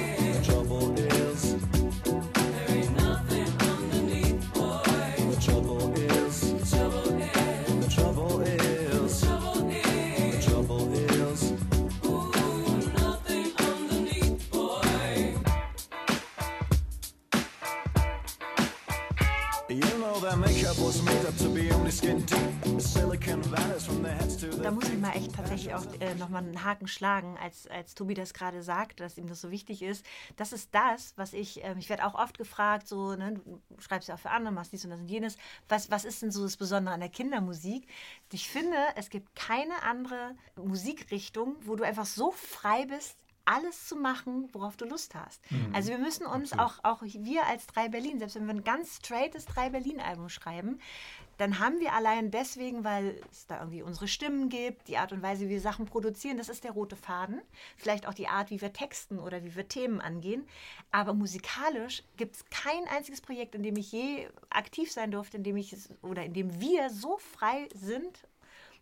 [24.64, 28.14] Da muss ich mal echt tatsächlich auch äh, nochmal einen Haken schlagen, als, als Tobi
[28.14, 30.06] das gerade sagt, dass ihm das so wichtig ist.
[30.38, 34.08] Das ist das, was ich, ähm, ich werde auch oft gefragt, so, ne, du schreibst
[34.08, 35.36] ja auch für andere, machst dies und das und jenes.
[35.68, 37.86] Was, was ist denn so das Besondere an der Kindermusik?
[38.32, 43.96] Ich finde, es gibt keine andere Musikrichtung, wo du einfach so frei bist, alles zu
[43.96, 45.42] machen, worauf du Lust hast.
[45.74, 48.98] Also wir müssen uns auch, auch wir als Drei Berlin, selbst wenn wir ein ganz
[48.98, 50.82] straightes Drei Berlin-Album schreiben,
[51.38, 55.22] dann haben wir allein deswegen, weil es da irgendwie unsere Stimmen gibt, die Art und
[55.22, 57.42] Weise, wie wir Sachen produzieren, das ist der rote Faden.
[57.76, 60.48] Vielleicht auch die Art, wie wir texten oder wie wir Themen angehen.
[60.92, 65.44] Aber musikalisch gibt es kein einziges Projekt, in dem ich je aktiv sein durfte, in
[65.44, 68.28] dem ich oder in dem wir so frei sind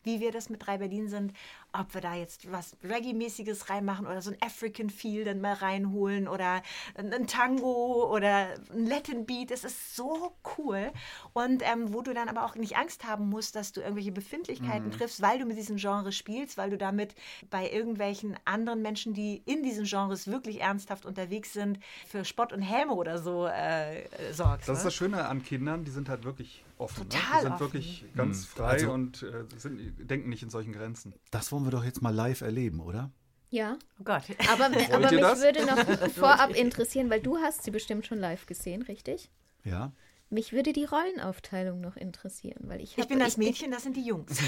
[0.06, 1.34] wie wir das mit drei Berlin sind,
[1.80, 6.28] ob wir da jetzt was Reggae-mäßiges reinmachen oder so ein African Feel dann mal reinholen
[6.28, 6.62] oder
[6.96, 9.52] ein Tango oder ein Latin Beat.
[9.52, 10.92] Es ist so cool.
[11.34, 14.92] Und ähm, wo du dann aber auch nicht Angst haben musst, dass du irgendwelche Befindlichkeiten
[14.92, 17.16] triffst, weil du mit diesem Genre spielst, weil du damit
[17.50, 22.62] bei irgendwelchen anderen Menschen, die in diesen Genres wirklich ernsthaft unterwegs sind, für Spott und
[22.62, 24.70] Häme oder so äh, sorgst.
[24.70, 24.88] Das ist ne?
[24.88, 27.10] das Schöne an Kindern, die sind halt wirklich offen.
[27.10, 27.36] Total ne?
[27.36, 27.60] Die sind offen.
[27.60, 31.14] wirklich ganz frei Also- und äh, sind, denken nicht in solchen Grenzen.
[31.32, 33.12] Das wollen wir doch jetzt mal live erleben, oder?
[33.50, 34.24] Ja, Oh Gott.
[34.52, 35.42] aber, aber mich das?
[35.42, 39.30] würde noch vorab interessieren, weil du hast sie bestimmt schon live gesehen, richtig?
[39.64, 39.92] Ja.
[40.30, 43.96] Mich würde die Rollenaufteilung noch interessieren, weil ich Ich hab- bin das Mädchen, das sind
[43.96, 44.38] die Jungs.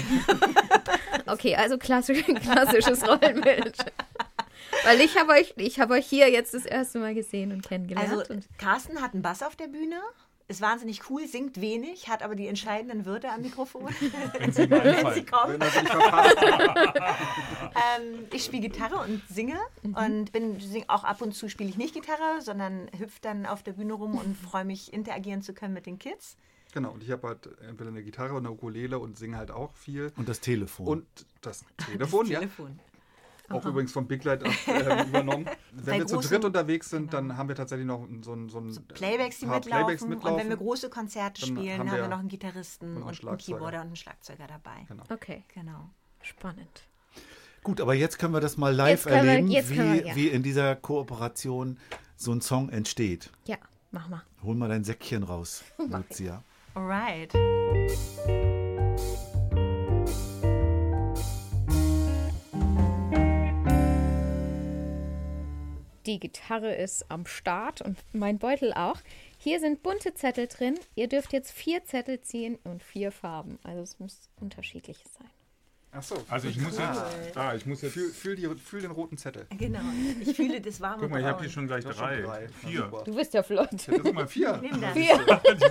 [1.26, 3.76] Okay, also klassisch, klassisches Rollenbild.
[4.84, 8.10] Weil ich habe euch, ich habe euch hier jetzt das erste Mal gesehen und kennengelernt.
[8.10, 9.96] Also und Carsten hat einen Bass auf der Bühne,
[10.48, 13.84] ist wahnsinnig cool, singt wenig, hat aber die entscheidenden Wörter am Mikrofon,
[14.38, 15.22] Wenn sie wenn sie
[15.86, 21.68] verpasst, Ähm, ich spiele Gitarre und singe und bin sing, auch ab und zu spiele
[21.68, 25.52] ich nicht Gitarre, sondern hüpfe dann auf der Bühne rum und freue mich, interagieren zu
[25.52, 26.36] können mit den Kids.
[26.72, 29.74] genau, und ich habe halt entweder eine Gitarre oder eine Ukulele und singe halt auch
[29.74, 30.12] viel.
[30.16, 30.86] Und das Telefon.
[30.86, 31.06] Und
[31.42, 32.38] das Telefon, ja.
[32.40, 32.80] Telefon.
[33.50, 35.46] Auch übrigens von Big Light äh, übernommen.
[35.72, 38.70] Wenn wir zu dritt unterwegs sind, dann haben wir tatsächlich noch so ein, so ein
[38.88, 39.70] Playbacks, die mitlaufen.
[39.70, 40.38] Playbacks Und mitlaufen.
[40.40, 43.18] wenn wir große Konzerte Dann spielen, haben haben wir, wir noch einen Gitarristen und einen
[43.18, 43.38] und einen.
[43.38, 44.84] Keyboarder und einen Schlagzeuger dabei.
[44.88, 45.02] Genau.
[45.10, 45.88] okay, Genau.
[46.22, 46.84] spannend.
[47.62, 50.16] Gut, aber jetzt können wir das mal live wir- erleben, können wie, wir, ja.
[50.16, 51.78] wie in dieser Kooperation
[52.16, 53.30] so ein Song entsteht.
[53.46, 53.56] Ja,
[53.90, 54.22] mach mal.
[54.42, 56.42] Hol mal dein Säckchen raus, Lucia.
[56.74, 57.32] Alright.
[66.08, 68.96] Die Gitarre ist am Start und mein Beutel auch.
[69.36, 70.80] Hier sind bunte Zettel drin.
[70.94, 73.58] Ihr dürft jetzt vier Zettel ziehen und vier Farben.
[73.62, 75.28] Also es muss unterschiedliches sein.
[75.98, 76.14] Achso.
[76.28, 79.46] Also ich muss jetzt, ah, ich muss jetzt, Fühl, fühl, die, fühl den roten Zettel.
[79.58, 79.80] Genau.
[80.20, 82.48] Ich fühle das warme guck mal, ich habe hier schon gleich drei, drei.
[82.48, 82.90] Vier.
[83.04, 83.68] Du bist ja flott.
[83.88, 84.58] Guck mal, vier.
[84.58, 84.92] Nimm das.
[84.92, 85.18] Vier.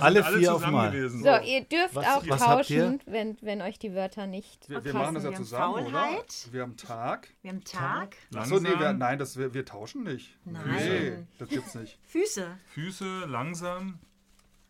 [0.02, 0.90] Alle vier auf zusammen mal.
[0.90, 1.22] gewesen.
[1.22, 4.92] So, ihr dürft Was- auch was tauschen, wenn, wenn euch die Wörter nicht Wir, wir
[4.92, 5.98] machen das ja Wir haben zusammen, oder?
[5.98, 6.48] Faulheit.
[6.52, 7.28] Wir haben Tag.
[7.40, 10.36] Wir haben Tag, Achso, nee, wir, Langsam, nein, das, wir, wir tauschen nicht.
[10.44, 10.62] Nein.
[10.76, 11.98] Nee, das gibt's nicht.
[12.04, 12.48] Füße.
[12.74, 13.98] Füße, langsam,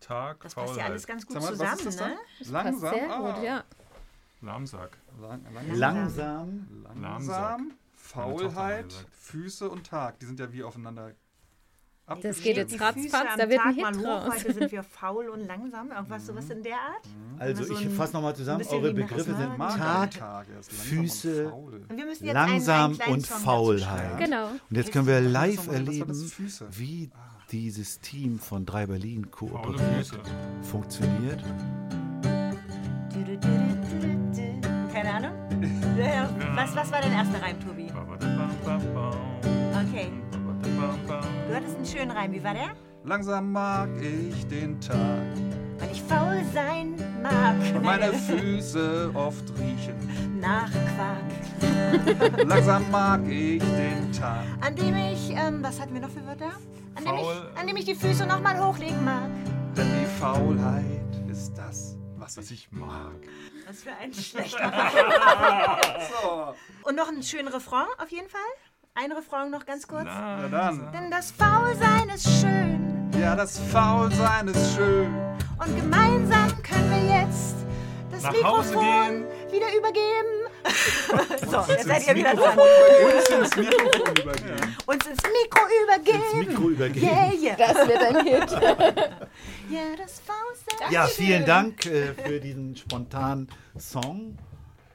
[0.00, 1.96] Tag, Das passt ja alles ganz gut mal, zusammen, ne?
[1.96, 2.12] dann?
[2.38, 2.94] Passt Langsam.
[2.94, 3.32] sehr ah.
[3.32, 3.64] gut, ja.
[4.40, 4.98] Lahmsack.
[5.20, 5.40] Lang,
[5.74, 6.66] Langsam.
[7.00, 8.94] langsam, hat Faulheit.
[9.10, 10.18] Füße und Tag.
[10.20, 11.12] Die sind ja wie aufeinander
[12.22, 14.34] Das geht jetzt ratzfatz, da wird ein Tag mal Hit hoch, draus.
[14.34, 15.90] Heute sind wir faul und langsam.
[15.90, 17.06] Irgendwas sowas in der Art.
[17.38, 18.64] Also so ich ein- fasse nochmal zusammen.
[18.70, 24.18] Eure Begriffe sind Tag, Tag, langsam Füße, und langsam einen, einen und Faulheit.
[24.18, 24.48] Genau.
[24.70, 26.14] Und jetzt können wir live erleben,
[26.70, 27.10] wie
[27.50, 30.10] dieses Team von Drei Berlin Faule kooperiert,
[30.62, 31.42] funktioniert.
[33.12, 33.77] Du, du, du.
[34.98, 35.32] Keine Ahnung?
[36.56, 37.86] Was, was war dein erster Reim, Tobi?
[39.86, 40.10] Okay.
[41.48, 42.32] Du hattest einen schönen Reim.
[42.32, 42.70] Wie war der?
[43.04, 44.98] Langsam mag ich den Tag,
[45.78, 47.54] Weil ich faul sein mag.
[47.76, 49.94] und meine Füße oft riechen.
[50.40, 52.38] Nach Quark.
[52.48, 54.42] Langsam mag ich den Tag.
[54.60, 56.50] An dem ich, ähm, was hatten wir noch für Wörter?
[56.96, 57.34] An dem, Faul.
[57.54, 59.30] ich, an dem ich die Füße nochmal hochlegen mag.
[59.76, 60.84] Denn die Faulheit
[61.30, 63.12] ist das, was Was ich ich mag.
[63.68, 64.72] Was für ein schlechter
[66.84, 68.40] Und noch einen schönen Refrain auf jeden Fall.
[68.94, 70.04] Ein Refrain noch ganz kurz.
[70.06, 70.90] Na dann.
[70.92, 75.14] Denn das Faulsein ist schön Ja, das Faulsein ist schön.
[75.58, 77.56] und gemeinsam können wir jetzt
[78.10, 79.52] das Nach Hause Mikrofon gehen.
[79.52, 80.37] wieder übergeben.
[81.50, 82.58] so, jetzt seid ihr wieder dran.
[82.58, 84.76] Uns ins Mikrofon übergeben.
[84.86, 86.22] Uns ins Mikro übergeben.
[86.40, 87.06] Ins Mikro übergeben.
[87.06, 87.56] Yeah, yeah.
[87.56, 88.50] Das wird ein Hit.
[89.70, 90.90] Ja, das Faulsein.
[90.92, 93.48] Ja, vielen Dank äh, für diesen spontanen
[93.78, 94.38] Song.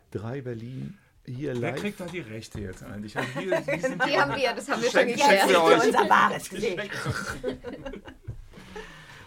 [0.10, 1.80] Drei Berlin hier Wer live.
[1.82, 3.16] kriegt da die Rechte jetzt eigentlich?
[3.16, 5.48] Also hier, die Die haben wir, das haben wir schon geklärt.
[5.48, 5.86] wir euch.
[5.86, 6.80] Unser wahres Gesicht.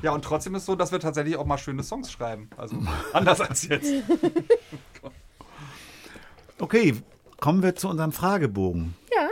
[0.03, 2.51] Ja, und trotzdem ist so, dass wir tatsächlich auch mal schöne Songs schreiben.
[2.57, 2.77] Also
[3.13, 3.91] anders als jetzt.
[6.59, 6.95] Okay,
[7.39, 8.95] kommen wir zu unserem Fragebogen.
[9.15, 9.29] Ja.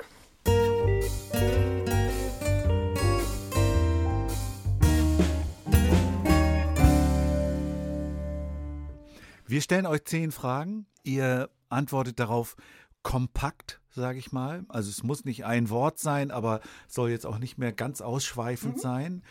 [9.47, 10.87] Wir stellen euch zehn Fragen.
[11.03, 12.57] Ihr antwortet darauf
[13.03, 14.65] kompakt, sage ich mal.
[14.69, 18.81] Also es muss nicht ein Wort sein, aber soll jetzt auch nicht mehr ganz ausschweifend
[18.81, 19.23] sein.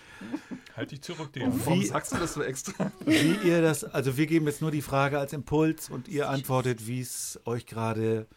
[0.76, 1.52] Halt dich zurück, Dino.
[1.66, 2.92] Warum Wie- sagst du das so extra?
[3.06, 6.88] Wie ihr das, also wir geben jetzt nur die Frage als Impuls und ihr antwortet,
[6.88, 8.28] wie es euch gerade,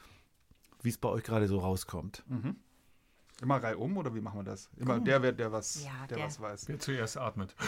[0.82, 2.24] wie es bei euch gerade so rauskommt.
[3.42, 4.68] Immer reihum oder wie machen wir das?
[4.78, 6.26] Immer der, wer- der was, Ja, der, der.
[6.26, 6.68] was weiß.
[6.68, 7.54] Wer zuerst atmet.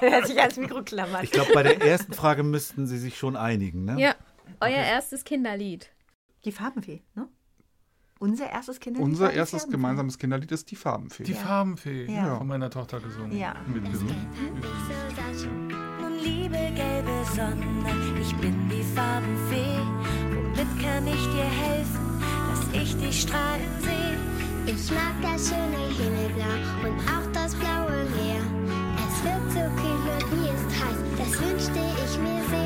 [0.00, 1.24] Wer sich ans Mikro klammert.
[1.24, 4.00] Ich glaube, bei der ersten Frage müssten sie sich schon einigen, ne?
[4.00, 4.14] Ja.
[4.60, 5.90] Euer erstes Kinderlied.
[6.44, 7.28] Die Farbenfee, ne?
[8.20, 9.08] Unser erstes Kinderlied.
[9.08, 11.24] Unser erstes gemeinsames Kinderlied ist die Farbenfee.
[11.24, 12.06] Die Farbenfee.
[12.06, 12.38] Ja.
[12.38, 13.36] Von meiner Tochter gesungen.
[13.36, 13.54] Ja.
[13.66, 14.14] Mitgesungen.
[16.00, 17.66] Nun liebe gelbe Sonne,
[18.20, 19.78] ich bin die Farbenfee.
[20.32, 24.16] Womit kann ich dir helfen, dass ich dich strahlen sehe?
[24.66, 28.40] Ich mag das schöne Himmelblau und auch das blaue Meer.
[29.06, 32.63] Es wird so kühl und mir ist heiß, das wünschte ich mir sehr.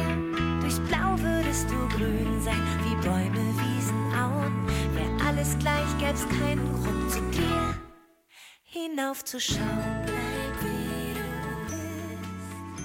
[1.48, 4.66] Würdest du grün sein, wie Bäume, Wiesen, Auen.
[4.92, 7.74] Wär alles gleich, gäb's keinen Grund zu dir
[8.64, 10.04] hinaufzuschauen.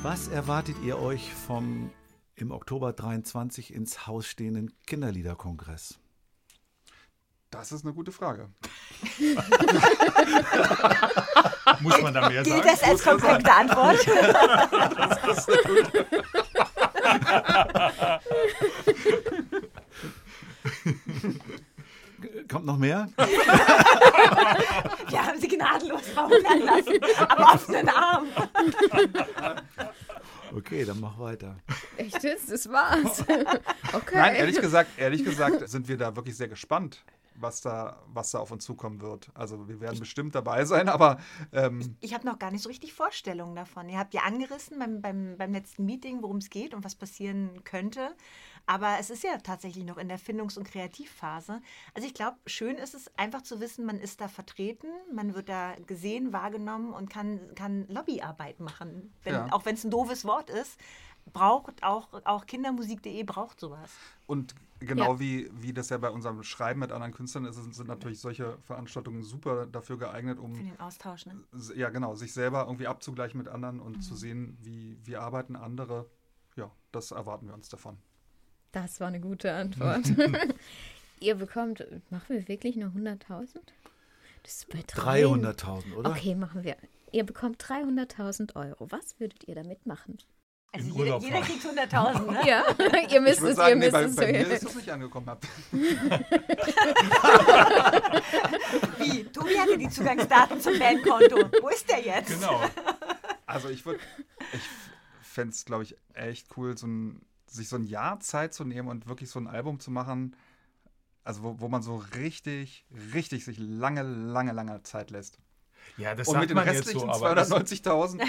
[0.01, 1.91] Was erwartet ihr euch vom
[2.35, 5.99] im Oktober 23 ins Haus stehenden Kinderliederkongress?
[7.49, 8.49] Das ist eine gute Frage.
[11.81, 12.69] Muss man da mehr Gilt sagen?
[12.69, 13.99] das als kompakte Antwort?
[22.49, 23.09] Kommt noch mehr?
[25.09, 28.27] Wir haben sie gnadenlos verhungern lassen, aber offenen Arm.
[30.55, 31.57] Okay, dann mach weiter.
[31.97, 32.51] Echt jetzt?
[32.51, 33.21] Das war's.
[33.91, 34.15] Okay.
[34.15, 37.03] Nein, ehrlich gesagt, ehrlich gesagt sind wir da wirklich sehr gespannt,
[37.35, 39.29] was da, was da auf uns zukommen wird.
[39.33, 41.17] Also wir werden bestimmt dabei sein, aber
[41.51, 43.89] ähm, Ich habe noch gar nicht so richtig Vorstellungen davon.
[43.89, 47.63] Ihr habt ja angerissen beim, beim, beim letzten Meeting, worum es geht und was passieren
[47.63, 48.15] könnte.
[48.65, 51.61] Aber es ist ja tatsächlich noch in der Findungs- und Kreativphase.
[51.93, 55.49] Also ich glaube, schön ist es einfach zu wissen, man ist da vertreten, man wird
[55.49, 59.13] da gesehen, wahrgenommen und kann, kann Lobbyarbeit machen.
[59.23, 59.47] Wenn, Ja.
[59.51, 60.79] Auch wenn es ein doofes Wort ist,
[61.31, 63.91] braucht auch, auch kindermusik.de braucht sowas.
[64.27, 65.19] Und genau Ja.
[65.19, 69.23] wie, wie das ja bei unserem Schreiben mit anderen Künstlern ist, sind natürlich solche Veranstaltungen
[69.23, 71.25] super dafür geeignet, Für um den Austausch.
[71.25, 71.35] Ne?
[71.75, 76.09] ja genau, sich selber irgendwie abzugleichen mit anderen und zu sehen, wie, wie arbeiten andere.
[76.55, 77.97] Ja, das erwarten wir uns davon.
[78.71, 80.05] Das war eine gute Antwort.
[81.19, 83.59] Ihr bekommt, machen wir wirklich nur 100.000?
[84.43, 86.09] Das ist bei drei- 300.000, oder?
[86.11, 86.75] Okay, machen wir.
[87.11, 88.91] Ihr bekommt 300.000 Euro.
[88.91, 90.17] Was würdet ihr damit machen?
[90.75, 92.31] Also In jeder, jeder kriegt 100.000.
[92.31, 92.41] Ne?
[92.47, 92.63] Ja,
[93.07, 94.15] ihr müsst es, sagen, ihr nee, müsst bei, es.
[94.15, 95.27] bei mir ist das nicht angekommen.
[98.97, 99.23] Wie?
[99.25, 101.37] Tobi hatte die Zugangsdaten zum Bandkonto.
[101.61, 102.29] Wo ist der jetzt?
[102.29, 102.59] Genau.
[103.45, 103.99] Also ich würde,
[104.51, 104.61] ich
[105.21, 108.87] fände es, glaube ich, echt cool, so ein, sich so ein Jahr Zeit zu nehmen
[108.87, 110.35] und wirklich so ein Album zu machen,
[111.23, 115.37] also wo, wo man so richtig, richtig sich lange, lange, lange Zeit lässt.
[115.97, 118.25] Ja, das und sagt mit den man jetzt restlichen so, aber das, 290.000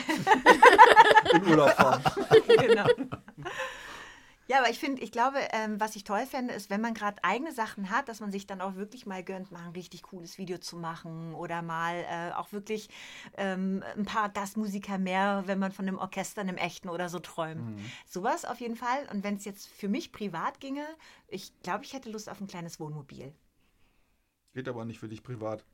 [1.32, 2.03] in Urlaub fahren.
[2.47, 2.87] genau.
[4.47, 7.22] Ja, aber ich finde, ich glaube, ähm, was ich toll fände, ist, wenn man gerade
[7.24, 10.37] eigene Sachen hat, dass man sich dann auch wirklich mal gönnt, mal ein richtig cooles
[10.37, 12.91] Video zu machen oder mal äh, auch wirklich
[13.39, 17.80] ähm, ein paar Gastmusiker mehr, wenn man von einem Orchester, einem echten oder so träumt.
[18.07, 19.09] Sowas auf jeden Fall.
[19.11, 20.87] Und wenn es jetzt für mich privat ginge,
[21.28, 23.32] ich glaube, ich hätte Lust auf ein kleines Wohnmobil.
[24.53, 25.64] Geht aber nicht für dich privat.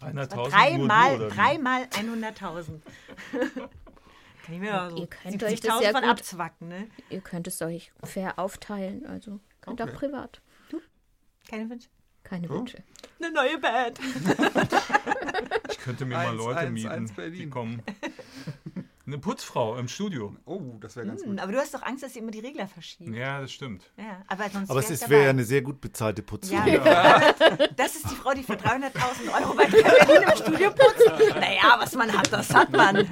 [0.00, 1.34] 300.000 nur du, Dreimal, oder wie?
[1.34, 2.80] dreimal 100.000.
[4.44, 6.88] Kann ich mir ja so Ihr könnt euch das 70.000 ja von gut- abzwacken, ne?
[7.10, 9.90] Ihr könnt es euch fair aufteilen, also könnt Okay.
[9.90, 10.40] auch privat.
[11.48, 11.88] Keine Wünsche.
[12.22, 12.54] Keine Oh.
[12.54, 12.82] Wünsche.
[13.18, 13.98] Eine neue Band.
[15.70, 17.82] Ich könnte mir mal Eins, Leute eins, mieten, eins die kommen.
[19.10, 20.36] Eine Putzfrau im Studio.
[20.44, 21.40] Oh, das wäre ganz Hm, gut.
[21.40, 23.12] aber du hast doch Angst, dass sie immer die Regler verschieben.
[23.12, 23.90] Ja, das stimmt.
[23.96, 26.64] Ja, aber sonst Aber es ist- wäre ja eine sehr gut bezahlte Putzfrau.
[26.66, 27.34] Ja.
[27.76, 31.34] Das ist die Frau, die für 300.000 Euro bei Berlin im Studio putzt.
[31.34, 33.08] Naja, was man hat, das hat man.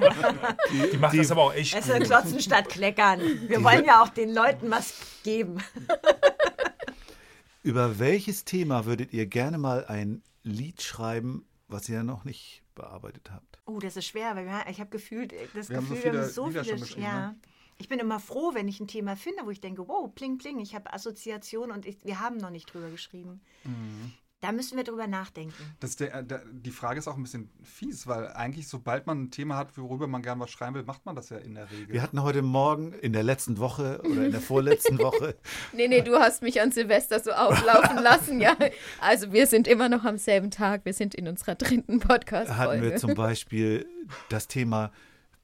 [0.93, 2.05] Die macht das aber auch echt Es gut.
[2.05, 3.21] Klotzen statt Kleckern.
[3.49, 4.95] Wir wollen ja auch den Leuten was
[5.25, 5.59] geben.
[7.63, 13.31] Über welches Thema würdet ihr gerne mal ein Lied schreiben, was ihr noch nicht bearbeitet
[13.33, 13.58] habt?
[13.69, 16.21] Oh, das ist schwer, weil wir, ich habe gefühlt, das Wir haben so Gefühl, wir
[16.21, 16.87] haben viele so Lieder viele.
[16.87, 17.29] schon ja.
[17.29, 17.37] ne?
[17.77, 20.59] Ich bin immer froh, wenn ich ein Thema finde, wo ich denke, wow, pling, pling,
[20.59, 23.43] ich habe Assoziationen und ich, wir haben noch nicht drüber geschrieben.
[23.65, 24.13] Mhm.
[24.41, 25.75] Da müssen wir drüber nachdenken.
[25.81, 29.31] Das der, der, die Frage ist auch ein bisschen fies, weil eigentlich, sobald man ein
[29.33, 31.93] Thema hat, worüber man gern was schreiben will, macht man das ja in der Regel.
[31.93, 35.35] Wir hatten heute Morgen in der letzten Woche oder in der vorletzten Woche
[35.73, 38.57] Nee, nee, du hast mich an Silvester so auflaufen lassen, ja.
[39.01, 40.85] Also wir sind immer noch am selben Tag.
[40.85, 42.83] Wir sind in unserer dritten hatten Podcast-Folge.
[42.83, 43.87] wir zum Beispiel
[44.29, 44.93] das Thema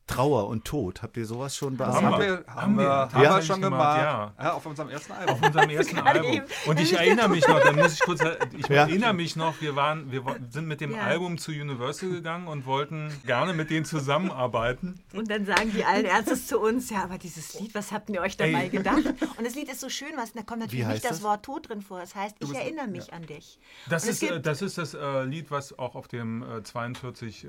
[0.06, 1.02] Trauer und Tod.
[1.02, 2.04] Habt ihr sowas schon bearbeitet?
[2.04, 2.90] haben wir, haben Haben wir, wir.
[3.12, 3.34] haben Ja?
[3.36, 4.34] wir schon Gemacht, gemacht.
[4.38, 4.44] ja.
[4.44, 5.34] Ja, auf unserem ersten Album.
[5.34, 6.40] Auf unserem ersten Album.
[6.66, 8.20] Und ich erinnere mich noch, dann muss ich kurz,
[8.56, 8.82] ich Ja.
[8.82, 11.02] erinnere mich noch, wir waren, wir sind mit dem Ja.
[11.04, 15.00] Album zu Universal gegangen und wollten gerne mit denen zusammenarbeiten.
[15.14, 18.20] Und dann sagen die allen Ernstes zu uns, ja, aber dieses Lied, was habt ihr
[18.20, 18.68] euch dabei Ey.
[18.68, 19.04] gedacht?
[19.36, 21.22] Und das Lied ist so schön, was, da kommt natürlich nicht das, das?
[21.22, 22.00] Wort Tod drin vor.
[22.00, 23.58] Das heißt, ich bist- erinnere mich an dich.
[23.88, 27.48] Das ist, äh, das ist das äh, Lied, was auch auf dem äh, 42 äh.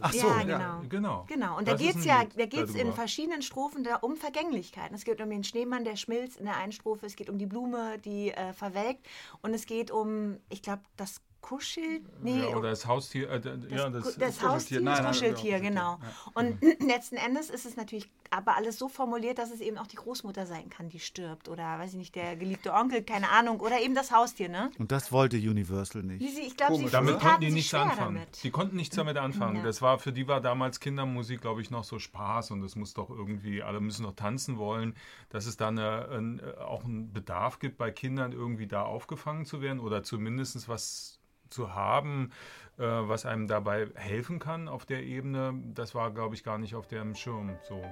[0.00, 0.42] Ach so, ja, ja.
[0.42, 0.82] genau.
[0.88, 1.24] Genau.
[1.28, 2.92] Genau, und da Das ist geht es ja, da geht's in darüber.
[2.92, 4.94] verschiedenen Strophen da um Vergänglichkeiten.
[4.94, 7.46] Es geht um den Schneemann, der schmilzt in der einen Strophe, es geht um die
[7.46, 9.06] Blume, die äh, verwelkt
[9.42, 13.28] und es geht um, ich glaube, das Kuschel, nee, ja, oder das Haustier.
[13.30, 14.42] Äh, d- ja, das, das, das.
[14.42, 16.08] Haustier, Nein, das nein, Kuscheltier, genau, genau.
[16.34, 19.96] Und letzten Endes ist es natürlich aber alles so formuliert, dass es eben auch die
[19.96, 21.48] Großmutter sein kann, die stirbt.
[21.50, 23.60] Oder, weiß ich nicht, der geliebte Onkel, keine Ahnung.
[23.60, 24.70] Oder eben das Haustier, ne?
[24.78, 26.34] Und das wollte Universal nicht.
[26.34, 28.14] sie, ich glaube, sie, Damit konnten die nichts anfangen.
[28.16, 28.42] damit.
[28.42, 29.56] Die konnten nichts damit anfangen.
[29.58, 29.62] Ja.
[29.64, 32.94] Das war für die war damals Kindermusik, glaube ich, noch so Spaß und es muss
[32.94, 34.96] doch irgendwie, alle müssen doch tanzen wollen,
[35.28, 39.44] dass es da eine, ein, äh, auch einen Bedarf gibt, bei Kindern irgendwie da aufgefangen
[39.44, 41.20] zu werden oder zumindest was
[41.50, 42.32] zu haben,
[42.78, 45.54] äh, was einem dabei helfen kann auf der Ebene.
[45.74, 47.82] Das war, glaube ich, gar nicht auf dem Schirm so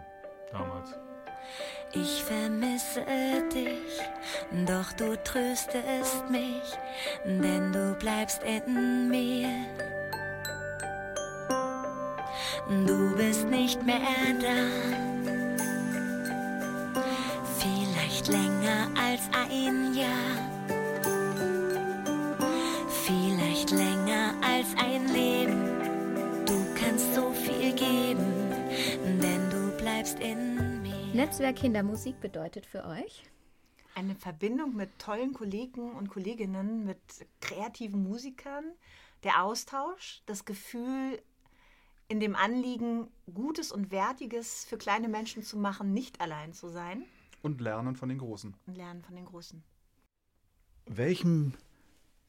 [0.51, 0.95] damals.
[1.93, 3.05] Ich vermisse
[3.53, 4.01] dich,
[4.67, 6.63] doch du tröstest mich,
[7.25, 9.49] denn du bleibst in mir.
[12.87, 13.99] Du bist nicht mehr
[14.41, 14.57] da,
[17.59, 20.62] vielleicht länger als ein Jahr,
[24.77, 26.47] ein Leben.
[26.47, 28.51] Du kannst so viel geben,
[29.21, 31.15] denn du bleibst in mir.
[31.15, 33.25] Netzwerk Kindermusik bedeutet für euch?
[33.95, 36.99] Eine Verbindung mit tollen Kollegen und Kolleginnen, mit
[37.41, 38.65] kreativen Musikern,
[39.23, 41.21] der Austausch, das Gefühl,
[42.09, 47.05] in dem Anliegen, Gutes und Wertiges für kleine Menschen zu machen, nicht allein zu sein
[47.43, 48.55] Und lernen von den Großen.
[48.67, 49.63] und lernen von den Großen.
[50.87, 51.55] Welchem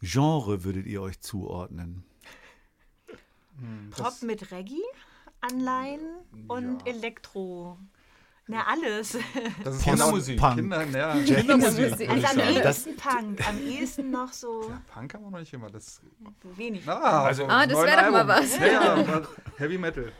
[0.01, 2.03] Genre würdet ihr euch zuordnen?
[3.91, 5.99] Pop mit Reggae-Anleihen
[6.47, 6.91] und Ja.
[6.93, 7.77] Elektro.
[8.47, 9.17] Na, alles.
[9.63, 10.37] Das ist Kindermusik.
[10.37, 15.31] Genau, Kinder, ja, Kindermusik, Also am ehesten Punk, am ehesten noch so Punk haben wir
[15.31, 15.69] noch nicht immer.
[15.69, 16.01] Das,
[16.57, 16.85] wenig.
[16.87, 18.57] ah, Also- Ah, das neuen wär doch mal was.
[18.59, 19.21] Ja, ja,
[19.57, 20.11] Heavy Metal.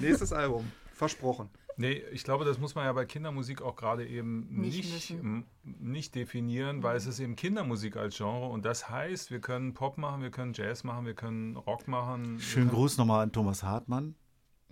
[0.00, 0.70] Nächstes Album.
[0.92, 1.48] Versprochen.
[1.76, 5.16] Nee, ich glaube, das muss man ja bei Kindermusik auch gerade eben Nicht nicht,
[5.64, 9.98] nicht definieren, weil es ist eben Kindermusik als Genre und das heißt, wir können Pop
[9.98, 12.38] machen, wir können Jazz machen, wir können Rock machen.
[12.40, 14.14] Schönen Gruß nochmal an Thomas Hartmann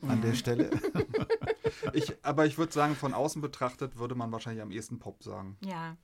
[0.03, 0.70] an der Stelle.
[1.94, 5.57] Ich, aber ich würde sagen, von außen betrachtet würde man wahrscheinlich am ehesten Pop sagen.
[5.64, 5.96] Ja.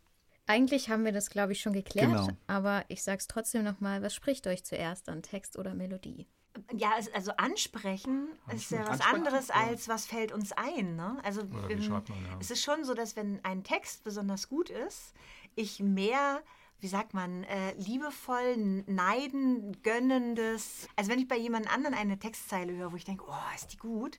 [0.46, 2.28] Eigentlich haben wir das, glaube ich, schon geklärt, Genau.
[2.46, 6.26] aber ich sage es trotzdem nochmal, was spricht euch zuerst an Text oder Melodie?
[6.72, 10.96] Ja, also ansprechen ist ja was Ansprechen, anderes als was fällt uns ein.
[10.96, 11.18] Ne?
[11.22, 12.36] Also schreibt man, ja.
[12.40, 15.14] es ist schon so, dass wenn ein Text besonders gut ist,
[15.54, 16.42] ich mehr,
[16.80, 18.56] wie sagt man, äh, liebevoll,
[18.86, 20.88] neiden, gönnendes.
[20.96, 23.78] Also wenn ich bei jemand anderen eine Textzeile höre, wo ich denke, oh, ist die
[23.78, 24.18] gut,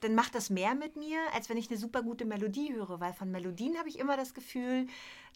[0.00, 3.12] dann macht das mehr mit mir, als wenn ich eine super gute Melodie höre, weil
[3.12, 4.86] von Melodien habe ich immer das Gefühl,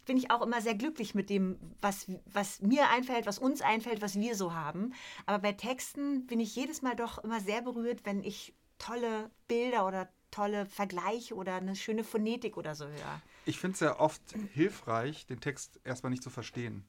[0.06, 4.02] bin ich auch immer sehr glücklich mit dem, was, was mir einfällt, was uns einfällt,
[4.02, 4.94] was wir so haben.
[5.26, 9.86] Aber bei Texten bin ich jedes Mal doch immer sehr berührt, wenn ich tolle Bilder
[9.86, 13.22] oder tolle Vergleiche oder eine schöne Phonetik oder so höre.
[13.44, 16.84] Ich finde es ja oft hilfreich, den Text erstmal nicht zu verstehen.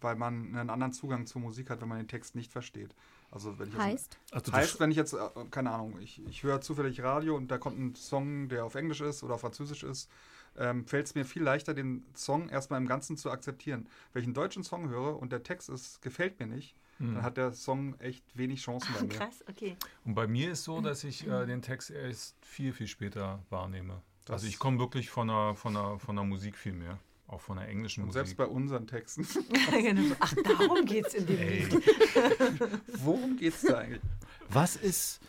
[0.00, 2.94] Weil man einen anderen Zugang zur Musik hat, wenn man den Text nicht versteht.
[3.30, 4.18] Also wenn ich jetzt- Heißt?
[4.32, 5.18] Also heißt, wenn ich jetzt, äh,
[5.50, 9.00] keine Ahnung, ich, ich höre zufällig Radio und da kommt ein Song, der auf Englisch
[9.00, 10.10] ist oder auf Französisch ist,
[10.56, 13.86] ähm, fällt es mir viel leichter, den Song erstmal im Ganzen zu akzeptieren.
[14.12, 17.36] Wenn ich einen deutschen Song höre und der Text ist, gefällt mir nicht, dann hat
[17.36, 19.08] der Song echt wenig Chancen bei mir.
[19.10, 19.76] Krass, okay.
[20.04, 24.02] Und bei mir ist so, dass ich äh, den Text erst viel, viel später wahrnehme.
[24.24, 26.98] Das- also ich komme wirklich von der, von, der, von der Musik viel mehr.
[27.28, 28.18] Auch von der englischen Und Musik.
[28.20, 29.26] selbst bei unseren Texten.
[29.70, 30.16] genau.
[30.18, 31.82] Ach, darum geht's in dem Ey, Lied.
[33.04, 34.02] Worum geht's da eigentlich?
[34.48, 35.20] Was ist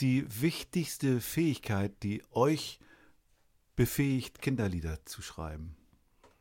[0.00, 2.80] die wichtigste Fähigkeit, die euch
[3.76, 5.74] befähigt, Kinderlieder zu schreiben?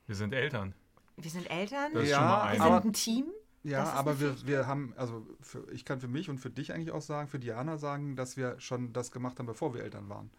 [0.08, 0.74] wir sind Eltern.
[1.18, 3.26] Wir sind Eltern, Das ist Ja, schon mal wir sind aber- ein Team.
[3.64, 4.48] Ja, aber wir, Fähigkeit.
[4.48, 7.40] wir haben, also für, ich kann für mich und für dich eigentlich auch sagen, für
[7.40, 10.30] Diana sagen, dass wir schon das gemacht haben, bevor wir Eltern waren.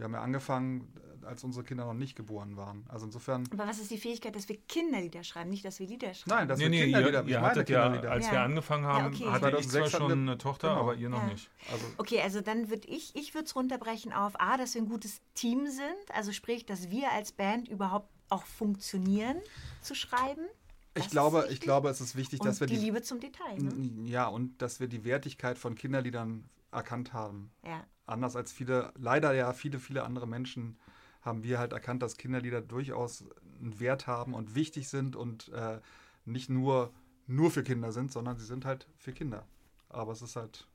[0.00, 0.90] Wir haben ja angefangen,
[1.26, 2.86] als unsere Kinder noch nicht geboren waren.
[2.88, 6.14] Also insofern, Aber was ist die Fähigkeit, dass wir Kinderlieder schreiben, nicht, dass wir Lieder
[6.14, 6.36] schreiben?
[6.38, 8.10] nein, dass Nee, wir nee, Kinderlieder, ihr, ich ihr meine hattet ja, Kinderlieder.
[8.12, 8.32] als Ja.
[8.32, 9.30] wir angefangen haben, Ja, okay.
[9.30, 10.80] hatte ich 2006 zwar schon eine Tochter, genau.
[10.80, 11.26] aber ihr noch Ja.
[11.28, 11.50] nicht.
[11.70, 14.88] also, Okay, also dann würde ich, ich würde es runterbrechen auf A, dass wir ein
[14.88, 19.36] gutes Team sind, also sprich, dass wir als Band überhaupt auch funktionieren
[19.82, 20.46] zu schreiben.
[20.94, 23.20] Das ich glaube, ich glaube, es ist wichtig, Und dass wir die die, Liebe zum
[23.20, 23.58] Detail.
[23.58, 24.08] Ne?
[24.08, 27.50] Ja, und dass wir die Wertigkeit von Kinderliedern erkannt haben.
[27.64, 27.84] Ja.
[28.10, 30.78] Anders als viele, leider ja viele, viele andere Menschen
[31.22, 33.24] haben wir halt erkannt, dass Kinderlieder durchaus
[33.60, 35.78] einen Wert haben und wichtig sind und äh,
[36.24, 36.92] nicht nur,
[37.26, 39.46] nur für Kinder sind, sondern sie sind halt für Kinder.
[39.88, 40.66] Aber es ist halt,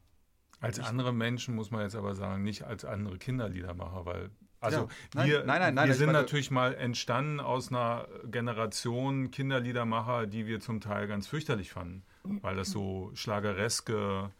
[0.61, 4.29] Als andere Menschen muss man jetzt aber sagen, nicht als andere Kinderliedermacher, weil
[4.61, 5.25] also Ja.
[5.25, 10.47] Wir, nein, nein, nein, wir sind meine- natürlich mal entstanden aus einer Generation Kinderliedermacher, die
[10.47, 14.31] wir zum Teil ganz fürchterlich fanden, weil das so schlagereske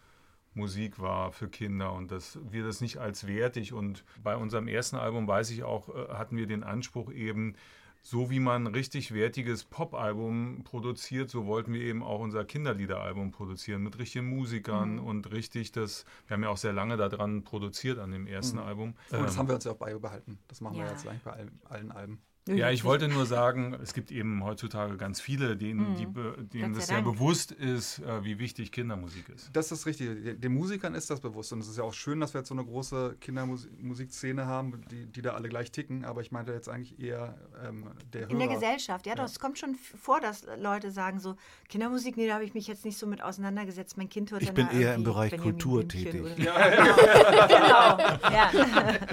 [0.56, 4.96] Musik war für Kinder und dass wir das nicht als wertig und bei unserem ersten
[4.96, 7.56] Album weiß ich auch, äh, hatten wir den Anspruch eben,
[8.02, 13.82] so wie man richtig wertiges Pop-Album produziert, so wollten wir eben auch unser Kinderliederalbum produzieren
[13.82, 18.12] mit richtigen Musikern und richtig das, wir haben ja auch sehr lange daran produziert an
[18.12, 18.90] dem ersten Album.
[18.90, 20.38] und das Ähm, haben wir uns ja auch beibehalten.
[20.48, 20.92] Das machen wir Ja.
[20.92, 22.22] jetzt eigentlich bei allen, allen Alben.
[22.48, 26.74] Ja, ich wollte nur sagen, es gibt eben heutzutage ganz viele, denen, die, be- denen
[26.76, 29.50] das sehr bewusst ist, äh, wie wichtig Kindermusik ist.
[29.54, 30.24] Das ist richtig.
[30.24, 31.52] Den- Den Musikern ist das bewusst.
[31.54, 35.08] Und es ist ja auch schön, dass wir jetzt so eine große Kindermusikszene haben, die,
[35.08, 36.06] die da alle gleich ticken.
[36.06, 37.36] Aber ich meinte jetzt eigentlich eher
[37.68, 38.60] ähm, der In der Hörer.
[38.60, 41.36] Gesellschaft, ja, doch, es kommt schon vor, dass Leute sagen so,
[41.68, 43.98] Kindermusik, nee, da habe ich mich jetzt nicht so mit auseinandergesetzt.
[43.98, 46.22] Mein Kind hört Ich bin eher im Bereich Benjamin Kultur tätig.
[46.22, 46.36] oder-
[47.48, 47.98] genau,
[48.32, 48.52] ja.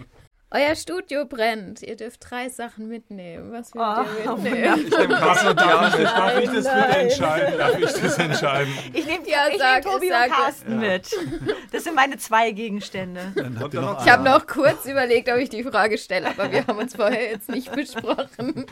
[0.52, 1.80] Euer Studio brennt.
[1.82, 3.52] Ihr dürft drei Sachen mitnehmen.
[3.52, 4.84] Was wollt Oh, ihr mitnehmen?
[4.88, 7.58] Ich nehme Carsten, darf, ich, darf ich das bitte entscheiden?
[7.58, 8.72] Darf ich das entscheiden?
[8.92, 10.32] Ich nehme Ja, ich sag nehm Tobi sag und.
[10.34, 11.08] Carsten mit.
[11.70, 13.32] Das sind meine zwei Gegenstände.
[13.36, 15.62] Dann habt Und ihr dann noch noch- Ich habe noch kurz überlegt, ob ich die
[15.62, 18.66] Frage stelle, aber wir haben uns vorher jetzt nicht besprochen.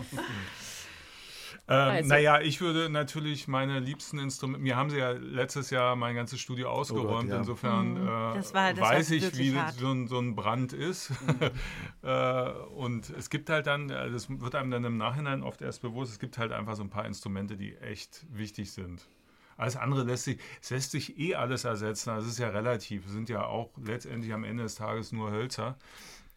[1.70, 2.08] Ähm, Also.
[2.08, 6.40] Naja, ich würde natürlich meine liebsten Instrumente, mir haben sie ja letztes Jahr mein ganzes
[6.40, 7.36] Studio ausgeräumt, ja.
[7.38, 8.34] insofern äh, Mhm.
[8.34, 11.12] Das war- das weiß ich, wie so ein, so ein Brand ist.
[12.02, 15.82] äh, und es gibt halt dann, äh, das wird einem dann im Nachhinein oft erst
[15.82, 19.06] bewusst, es gibt halt einfach so ein paar Instrumente, die echt wichtig sind.
[19.56, 23.06] Alles andere lässt sich, es lässt sich eh alles ersetzen, also es ist ja relativ,
[23.06, 25.76] es sind ja auch letztendlich am Ende des Tages nur Hölzer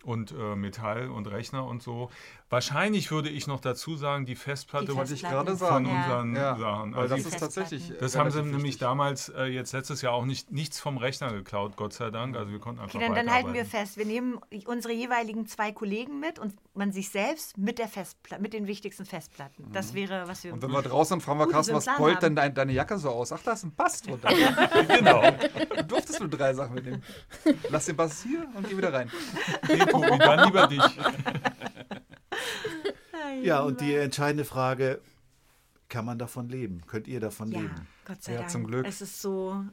[0.03, 2.09] und äh, Metall und Rechner und so.
[2.52, 5.86] Wahrscheinlich würde ich noch dazu sagen, die Festplatte Die wollte ich gerade von sagen.
[5.86, 6.02] Ja.
[6.02, 6.93] unseren Ja, Sachen.
[6.95, 7.91] Also das ist tatsächlich.
[7.91, 8.80] äh, das haben sie relativ nämlich wichtig.
[8.82, 12.36] damals äh, jetzt letztes Jahr auch nicht nichts vom Rechner geklaut, Gott sei Dank.
[12.36, 15.72] Also wir konnten einfach Okay, dann, dann halten wir fest, wir nehmen unsere jeweiligen zwei
[15.72, 19.72] Kollegen mit und man sich selbst mit der Festplatte, mit den wichtigsten Festplatten.
[19.72, 20.52] Das wäre, was wir.
[20.52, 23.32] Und wenn wir draußen fragen wir Carsten, was beult denn dein, deine Jacke so aus?
[23.32, 24.28] Ach, da ist ein Bass drunter.
[24.89, 25.22] genau.
[25.78, 27.02] Du durftest nur drei Sachen mitnehmen.
[27.70, 29.10] Lass den Bass hier und geh wieder rein.
[29.70, 30.84] Nee, Tobi, dann lieber dich.
[33.41, 35.01] Ja, und die entscheidende Frage,
[35.89, 36.82] kann man davon leben?
[36.88, 37.88] Könnt ihr davon ja, leben?
[38.05, 38.51] Gott sei Ja, Dank.
[38.51, 38.86] zum Glück.
[38.88, 39.63] Es ist so.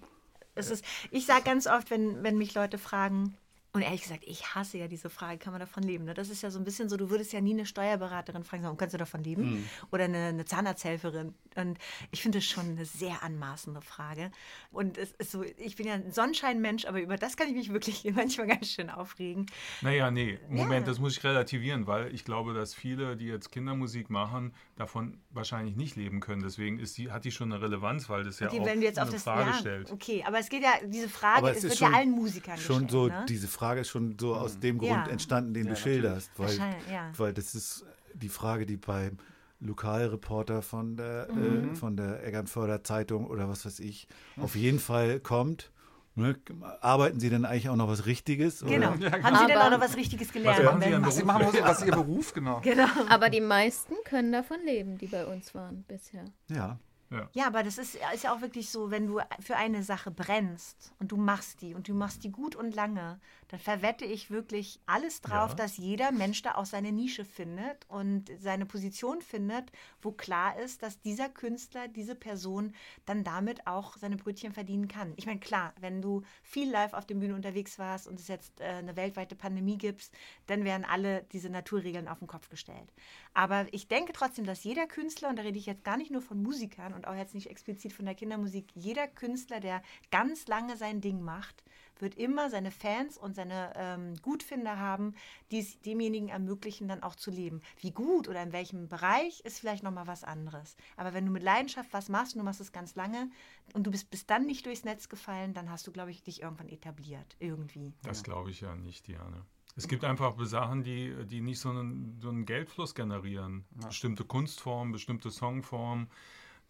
[0.55, 3.37] Es ist, ich sage ganz oft, wenn, wenn mich Leute fragen,
[3.73, 6.05] und ehrlich gesagt, ich hasse ja diese Frage, kann man davon leben?
[6.05, 6.15] Ne?
[6.15, 8.77] Das ist ja so ein bisschen so, du würdest ja nie eine Steuerberaterin fragen, sagen,
[8.77, 9.57] kannst du davon leben?
[9.57, 9.65] Mhm.
[9.93, 11.35] Oder eine, eine Zahnarzthelferin.
[11.55, 11.79] Und
[12.11, 14.31] ich finde es schon eine sehr anmaßende Frage.
[14.71, 17.73] Und es ist so, ich bin ja ein Sonnenscheinmensch, aber über das kann ich mich
[17.73, 19.47] wirklich manchmal ganz schön aufregen.
[19.83, 20.93] Naja, nee, Moment, Ja.
[20.93, 25.77] das muss ich relativieren, weil ich glaube, dass viele, die jetzt Kindermusik machen, davon wahrscheinlich
[25.77, 26.43] nicht leben können.
[26.43, 28.89] Deswegen ist die, hat die schon eine Relevanz, weil das ja Okay, auch wenn wir
[28.89, 29.93] jetzt auf eine das Frage ja, stellt.
[29.93, 32.91] Okay, aber es geht ja, diese Frage, es, wird ja allen Musikern schon gestellt.
[32.91, 33.27] so, ne?
[33.29, 35.07] diese Frage ist schon so aus dem Grund Ja.
[35.07, 36.57] entstanden, den Ja, du schilderst, weil,
[36.91, 37.13] ja.
[37.17, 39.19] weil das ist die Frage, die beim
[39.61, 41.73] Lokalreporter von der, Mhm.
[41.73, 44.09] äh, von der Eckernförder Zeitung oder was weiß ich
[44.41, 45.71] auf jeden Fall kommt.
[46.15, 46.37] Ne?
[46.81, 48.63] Arbeiten Sie denn eigentlich auch noch was Richtiges?
[48.65, 48.73] oder?
[48.73, 48.89] Genau.
[48.91, 50.65] Haben Sie denn Aber- auch noch was Richtiges gelernt?
[50.65, 52.61] machen Sie Ach, Sie machen was ist Ihr Beruf, genau.
[52.61, 52.87] Genau.
[53.09, 56.25] Aber die meisten können davon leben, die bei uns waren bisher.
[56.49, 56.79] Ja.
[57.11, 57.29] Ja.
[57.33, 60.93] Ja, aber das ist, ist ja auch wirklich so, wenn du für eine Sache brennst
[60.99, 64.79] und du machst die und du machst die gut und lange, dann verwette ich wirklich
[64.85, 65.57] alles drauf, Ja.
[65.57, 70.83] dass jeder Mensch da auch seine Nische findet und seine Position findet, wo klar ist,
[70.83, 72.75] dass dieser Künstler, diese Person
[73.07, 75.15] dann damit auch seine Brötchen verdienen kann.
[75.17, 78.61] Ich meine, klar, wenn du viel live auf den Bühnen unterwegs warst und es jetzt
[78.61, 80.11] äh, eine weltweite Pandemie gibt,
[80.47, 82.93] dann werden alle diese Naturregeln auf den Kopf gestellt.
[83.33, 86.21] Aber ich denke trotzdem, dass jeder Künstler, und da rede ich jetzt gar nicht nur
[86.21, 90.77] von Musikern und auch jetzt nicht explizit von der Kindermusik, jeder Künstler, der ganz lange
[90.77, 91.63] sein Ding macht,
[92.01, 95.15] wird immer seine Fans und seine ähm, Gutfinder haben,
[95.51, 97.61] die es demjenigen ermöglichen, dann auch zu leben.
[97.81, 100.77] Wie gut oder in welchem Bereich ist vielleicht nochmal was anderes.
[100.97, 103.31] Aber wenn du mit Leidenschaft was machst und du machst es ganz lange
[103.75, 106.43] und du bist bis dann nicht durchs Netz gefallen, dann hast du, glaube ich, dich
[106.43, 107.37] irgendwann etabliert.
[107.39, 107.93] Irgendwie.
[108.03, 109.45] Das glaube ich ja nicht, Diane.
[109.77, 113.65] Es gibt einfach Sachen, die, die nicht so einen, so einen Geldfluss generieren.
[113.87, 116.09] Bestimmte Kunstformen, bestimmte Songformen,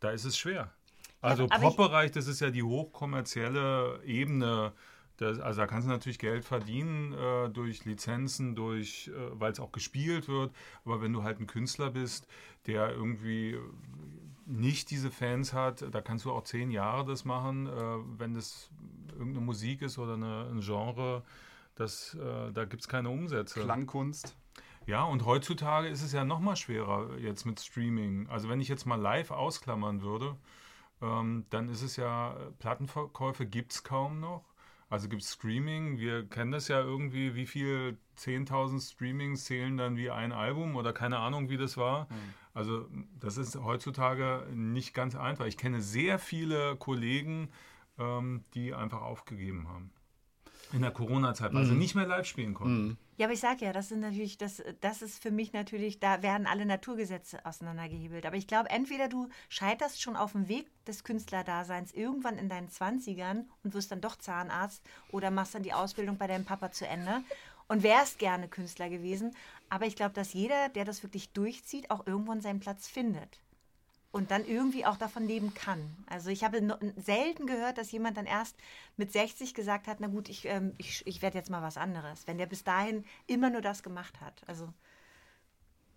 [0.00, 0.72] da ist es schwer.
[1.20, 4.72] Also ich- Pop-Bereich, das ist ja die hochkommerzielle Ebene.
[5.16, 9.58] Das, also da kannst du natürlich Geld verdienen äh, durch Lizenzen, durch, äh, weil es
[9.58, 10.52] auch gespielt wird.
[10.84, 12.28] Aber wenn du halt ein Künstler bist,
[12.66, 13.58] der irgendwie
[14.46, 17.72] nicht diese Fans hat, da kannst du auch zehn Jahre das machen, äh,
[18.18, 18.70] wenn das
[19.10, 21.24] irgendeine Musik ist oder eine, ein Genre,
[21.74, 23.60] das, äh, da gibt es keine Umsätze.
[23.60, 24.36] Klangkunst.
[24.88, 28.26] Ja, und heutzutage ist es ja noch mal schwerer jetzt mit Streaming.
[28.28, 30.34] Also wenn ich jetzt mal live ausklammern würde,
[31.02, 34.46] ähm, dann ist es ja, Plattenverkäufe gibt es kaum noch.
[34.88, 35.98] Also gibt es Streaming.
[35.98, 40.94] Wir kennen das ja irgendwie, wie viel 10.000 Streamings zählen dann wie ein Album oder
[40.94, 42.08] keine Ahnung, wie das war.
[42.54, 42.88] Also
[43.20, 45.44] das ist heutzutage nicht ganz einfach.
[45.44, 47.50] Ich kenne sehr viele Kollegen,
[47.98, 49.90] ähm, die einfach aufgegeben haben.
[50.72, 52.96] In der Corona-Zeit, weil sie nicht mehr live spielen konnten.
[53.18, 56.22] Ja, aber ich sage ja, das sind natürlich, das, das ist für mich natürlich, da
[56.22, 58.24] werden alle Naturgesetze auseinandergehebelt.
[58.24, 62.68] Aber ich glaube, entweder du scheiterst schon auf dem Weg des Künstlerdaseins irgendwann in deinen
[62.68, 66.86] 20ern und wirst dann doch Zahnarzt oder machst dann die Ausbildung bei deinem Papa zu
[66.86, 67.24] Ende
[67.66, 69.34] und wärst gerne Künstler gewesen.
[69.68, 73.40] Aber ich glaube, dass jeder, der das wirklich durchzieht, auch irgendwann seinen Platz findet.
[74.10, 75.94] Und dann irgendwie auch davon leben kann.
[76.06, 76.60] Also ich habe
[76.96, 78.56] selten gehört, dass jemand dann erst
[78.96, 82.26] mit 60 gesagt hat, na gut, ich, ähm, ich, ich werde jetzt mal was anderes.
[82.26, 84.42] Wenn der bis dahin immer nur das gemacht hat.
[84.46, 84.72] Also,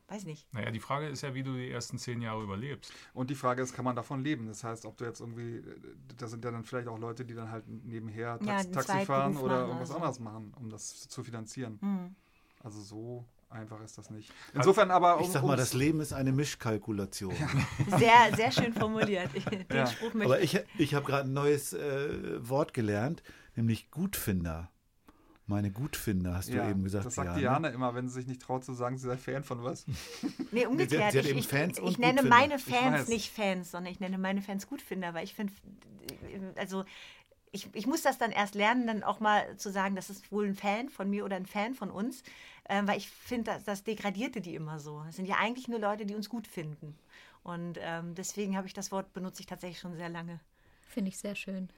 [0.10, 0.54] weiß nicht.
[0.54, 2.92] Naja, die Frage ist ja, wie du die ersten zehn Jahre überlebst.
[3.14, 4.46] Und die Frage ist, kann man davon leben?
[4.46, 5.64] Das heißt, ob du jetzt irgendwie,
[6.18, 9.38] da sind ja dann vielleicht auch Leute, die dann halt nebenher Tax Ja, Taxi fahren
[9.38, 9.96] oder irgendwas so.
[9.96, 11.80] anderes machen, um das zu finanzieren.
[11.82, 12.16] Hm.
[12.62, 14.32] Also so einfach ist das nicht.
[14.54, 17.34] Insofern aber, um, Ich sag mal, das Leben ist eine Mischkalkulation.
[17.98, 19.30] Sehr, sehr schön formuliert.
[19.52, 19.88] Den Ja.
[19.88, 23.24] Spruch möchte Aber ich, ich habe gerade ein neues äh, Wort gelernt,
[23.56, 24.70] nämlich Gutfinder.
[25.48, 27.06] Meine Gutfinder, hast du ja, eben gesagt.
[27.08, 27.40] das sagt Diane.
[27.42, 29.86] Diana immer, wenn sie sich nicht traut zu sagen, sie sei Fan von was.
[30.52, 31.12] Nee, umgekehrt.
[31.12, 32.36] sie hat ich eben ich, Fans ich und nenne Gutfinder.
[32.38, 35.54] meine Fans nicht Fans, sondern ich nenne meine Fans Gutfinder, weil ich finde,
[36.56, 36.86] also
[37.52, 40.46] ich, ich muss das dann erst lernen, dann auch mal zu sagen, das ist wohl
[40.48, 42.24] ein Fan von mir oder ein Fan von uns,
[42.70, 45.04] ähm, weil ich finde, das, das degradierte die immer so.
[45.10, 46.98] Es sind ja eigentlich nur Leute, die uns gut finden.
[47.44, 50.40] Und ähm, deswegen habe ich das Wort benutze ich tatsächlich schon sehr lange.
[50.88, 51.70] Finde ich sehr schön.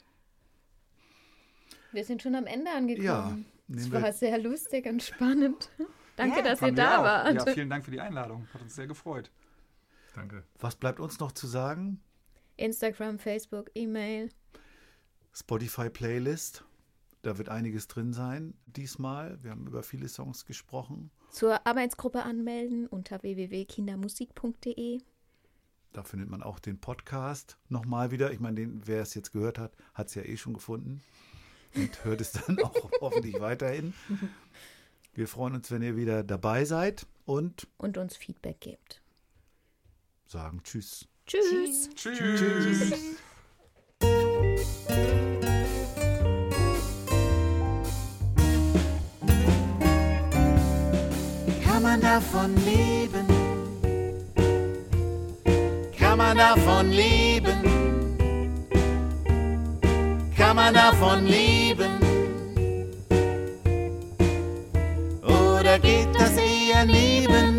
[1.92, 3.46] Wir sind schon am Ende angekommen.
[3.68, 5.70] Ja, es war wir- sehr lustig und spannend.
[6.16, 7.04] Danke, Ja, dass ihr da auch.
[7.04, 7.34] wart.
[7.48, 8.48] Ja, vielen Dank für die Einladung.
[8.54, 9.32] Hat uns sehr gefreut.
[10.14, 10.44] Danke.
[10.60, 12.00] Was bleibt uns noch zu sagen?
[12.58, 14.30] Instagram, Facebook, E-Mail.
[15.34, 16.64] Spotify-Playlist.
[17.24, 19.42] Da wird einiges drin sein diesmal.
[19.44, 21.10] Wir haben über viele Songs gesprochen.
[21.32, 25.02] Zur Arbeitsgruppe anmelden unter www.kindermusik.de.
[25.94, 28.32] Da findet man auch den Podcast nochmal wieder.
[28.32, 31.02] Ich meine, den, wer es jetzt gehört hat, hat es ja eh schon gefunden.
[31.76, 33.94] Und hört es dann auch hoffentlich weiterhin.
[35.14, 39.02] Wir freuen uns, wenn ihr wieder dabei seid und und uns Feedback gebt.
[40.28, 41.08] sagen Tschüss.
[41.26, 41.90] Tschüss.
[41.96, 43.18] Tschüss.
[44.00, 44.22] Kann
[44.88, 45.23] man
[52.14, 53.26] davon leben?
[55.98, 57.60] Kann man davon leben?
[60.38, 61.94] Kann man davon leben?
[65.24, 67.53] Oder geht das eher neben?